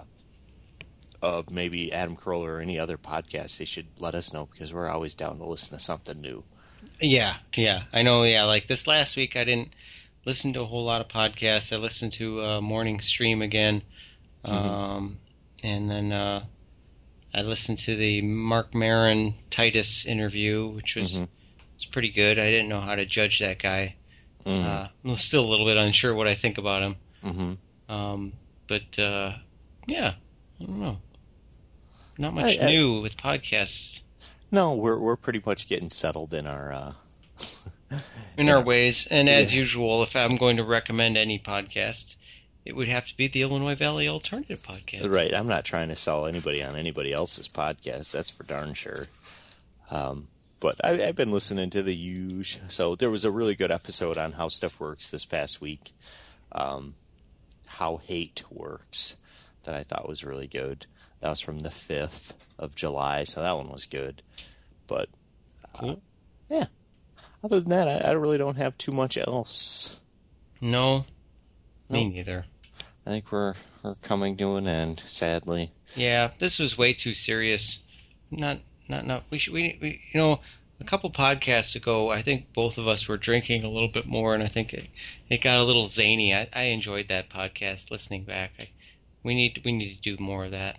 [1.22, 3.58] of maybe Adam Carolla or any other podcast.
[3.58, 6.44] They should let us know because we're always down to listen to something new.
[7.00, 7.84] Yeah, yeah.
[7.92, 8.24] I know.
[8.24, 9.74] Yeah, like this last week, I didn't
[10.26, 11.72] listen to a whole lot of podcasts.
[11.72, 13.82] I listened to uh, Morning Stream again,
[14.44, 15.18] um,
[15.62, 16.44] and then uh,
[17.32, 21.28] I listened to the Marc Maron Titus interview, which was Mhm.
[21.76, 22.38] was pretty good.
[22.38, 23.96] I didn't know how to judge that guy.
[24.44, 24.66] Mm-hmm.
[24.68, 26.96] Uh, I'm still a little bit unsure what I think about him.
[27.22, 27.52] hmm
[27.92, 28.32] Um,
[28.66, 29.32] but uh,
[29.86, 30.14] yeah,
[30.60, 30.98] I don't know.
[32.18, 34.00] Not much I- I- new with podcasts
[34.50, 36.72] No, we're we're pretty much getting settled in our.
[36.72, 36.92] Uh,
[38.36, 39.06] in our ways.
[39.10, 39.58] And as Yeah.
[39.60, 42.14] usual, if I'm going to recommend any podcast,
[42.64, 45.10] it would have to be the Illinois Valley Alternative Podcast.
[45.10, 45.34] Right.
[45.34, 48.12] I'm not trying to sell anybody on anybody else's podcast.
[48.12, 49.06] That's for darn sure.
[49.90, 50.28] Um,
[50.60, 52.58] but I, I've been listening to the huge.
[52.68, 55.92] So there was a really good episode on how stuff works this past week.
[56.52, 56.94] Um,
[57.66, 59.16] how hate works
[59.64, 60.86] that I thought was really good.
[61.20, 64.22] That was from the fifth of July, so that one was good.
[64.86, 65.08] But
[65.74, 65.96] uh,
[66.50, 66.66] yeah,
[67.42, 69.96] other than that, I, I really don't have too much else.
[70.60, 71.04] No,
[71.90, 72.12] me Nope.
[72.14, 72.44] neither.
[73.06, 75.70] I think we're we're coming to an end, sadly.
[75.96, 77.80] Yeah, this was way too serious.
[78.30, 79.24] Not, not, not.
[79.30, 79.54] We should.
[79.54, 80.40] We, we, you know,
[80.80, 84.34] a couple podcasts ago, I think both of us were drinking a little bit more,
[84.34, 84.88] and I think it,
[85.28, 86.34] it got a little zany.
[86.34, 87.90] I, I enjoyed that podcast.
[87.90, 88.68] Listening back, I,
[89.22, 90.78] we need, we need to do more of that.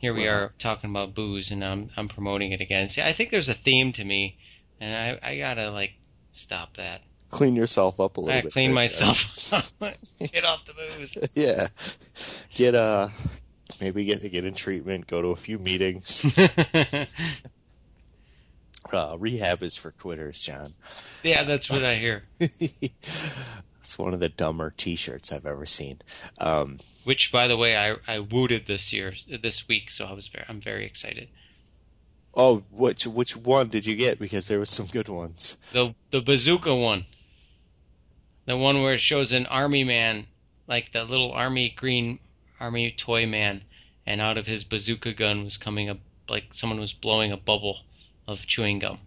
[0.00, 2.88] Here we are talking about booze, and I'm, I'm promoting it again.
[2.88, 4.36] See, I think there's a theme to me,
[4.80, 5.92] and I, I gotta like
[6.32, 7.02] stop that.
[7.30, 8.52] Clean yourself up a little I bit.
[8.52, 9.16] clean myself.
[10.32, 11.16] Get off the booze.
[11.34, 11.68] yeah,
[12.52, 13.08] get uh,
[13.82, 15.08] maybe get to get in treatment.
[15.08, 16.24] Go to a few meetings.
[18.92, 20.74] Uh, rehab is for quitters, John.
[21.22, 22.22] yeah, that's what I hear.
[23.80, 26.00] It's one of the dumber T-shirts I've ever seen.
[26.38, 30.26] Um, Which, by the way, I I wooted this year, this week, so I was
[30.28, 31.28] very, I'm very excited.
[32.34, 34.18] oh, which which one did you get?
[34.18, 35.56] Because there was some good ones.
[35.72, 37.06] The the bazooka one,
[38.46, 40.26] the one where it shows an army man,
[40.68, 42.18] like the little army green
[42.60, 43.62] army toy man,
[44.06, 45.96] and out of his bazooka gun was coming a
[46.28, 47.80] like someone was blowing a bubble
[48.28, 48.98] of chewing gum,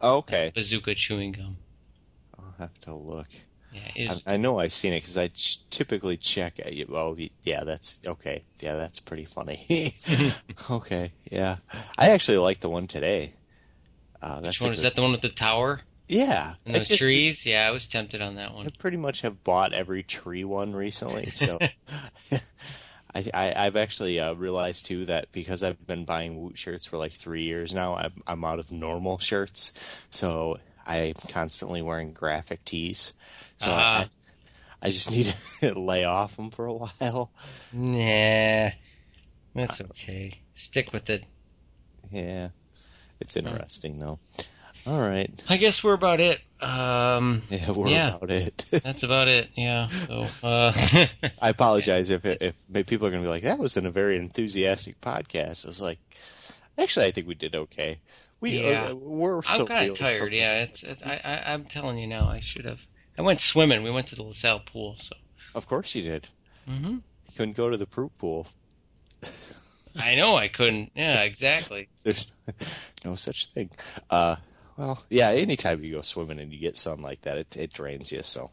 [0.00, 1.56] Oh, okay, bazooka chewing gum.
[2.38, 3.28] I'll have to look.
[3.72, 6.60] Yeah, is, I, I know I've seen it because I ch- typically check.
[6.92, 8.44] Oh, yeah, that's okay.
[8.60, 9.94] Yeah, that's pretty funny.
[10.70, 11.56] okay, yeah,
[11.96, 13.32] I actually like the one today.
[14.20, 14.94] Uh, that's which one is that?
[14.94, 17.46] The one with the tower Yeah, and those just- trees?
[17.46, 18.66] Yeah, I was tempted on that one.
[18.66, 21.58] I pretty much have bought every tree one recently, so
[23.14, 26.96] I, I, I've actually uh, realized too that because I've been buying Woot shirts for
[26.96, 29.72] like three years now, I'm, I'm out of normal shirts,
[30.10, 33.14] so I'm constantly wearing graphic tees.
[33.58, 34.08] So Ah.
[34.82, 37.30] I, I just need to lay off them for a while.
[37.72, 38.70] Nah,
[39.54, 40.40] that's okay.
[40.54, 41.24] Stick with it.
[42.10, 42.48] Yeah,
[43.20, 44.18] it's interesting though.
[44.86, 46.40] All right, I guess we're about it.
[46.62, 48.16] Um, yeah, we're Yeah.
[48.16, 48.64] about it.
[48.84, 49.50] that's about it.
[49.56, 49.86] Yeah.
[49.88, 50.72] So, uh,
[51.40, 53.90] I apologize if if maybe people are going to be like, that was in a
[53.90, 55.66] very enthusiastic podcast.
[55.66, 55.98] I was like,
[56.78, 57.98] actually, I think we did okay.
[58.40, 58.88] We Yeah.
[58.90, 60.32] uh, we're I'm kind of tired.
[60.32, 60.82] Yeah, it's.
[60.82, 62.28] It, I, I, I'm telling you now.
[62.28, 62.80] I should have.
[63.18, 63.82] I went swimming.
[63.82, 64.96] We went to the LaSalle pool.
[64.98, 65.16] So.
[65.54, 66.28] Of course you did.
[66.66, 67.02] hmm You
[67.36, 68.46] couldn't go to the Peru pool.
[69.94, 70.92] I know I couldn't.
[70.94, 71.88] Yeah, exactly.
[72.02, 72.26] There's
[73.04, 73.68] no such thing.
[74.08, 74.36] Uh,
[74.76, 75.30] well, yeah.
[75.30, 78.22] Anytime you go swimming and you get sun like that, it it drains you.
[78.22, 78.50] So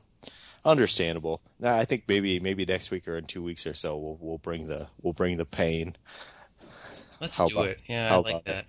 [0.65, 1.41] understandable.
[1.59, 4.37] Now, I think maybe maybe next week or in two weeks or so, we'll we'll
[4.37, 5.95] bring the we'll bring the pain.
[7.21, 7.79] Let's How do about- it.
[7.87, 8.65] Yeah, I like about that.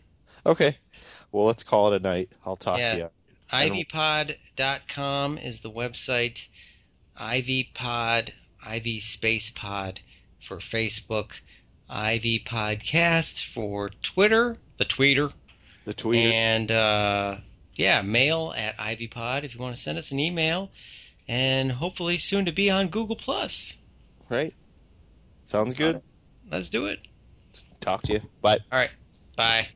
[0.47, 0.77] Okay.
[1.33, 2.31] Well, let's call it a night.
[2.45, 2.93] I'll talk Yeah.
[2.93, 3.11] to you.
[3.53, 6.47] ivypod.com is the website.
[7.21, 8.31] ivypod,
[8.65, 10.01] ivy space pod
[10.41, 11.31] for Facebook.
[11.93, 15.33] Ivy Podcast for Twitter, the tweeter.
[15.91, 16.33] The tweeter.
[16.33, 17.37] And uh,
[17.75, 20.71] yeah, mail at ivypod if you want to send us an email.
[21.27, 23.77] And hopefully soon to be on Google Plus.
[24.29, 24.55] Right.
[25.47, 26.01] Sounds good.
[26.49, 27.01] Let's do it.
[27.81, 28.21] Talk to you.
[28.41, 28.59] Bye.
[28.71, 28.91] All right.
[29.35, 29.67] Bye.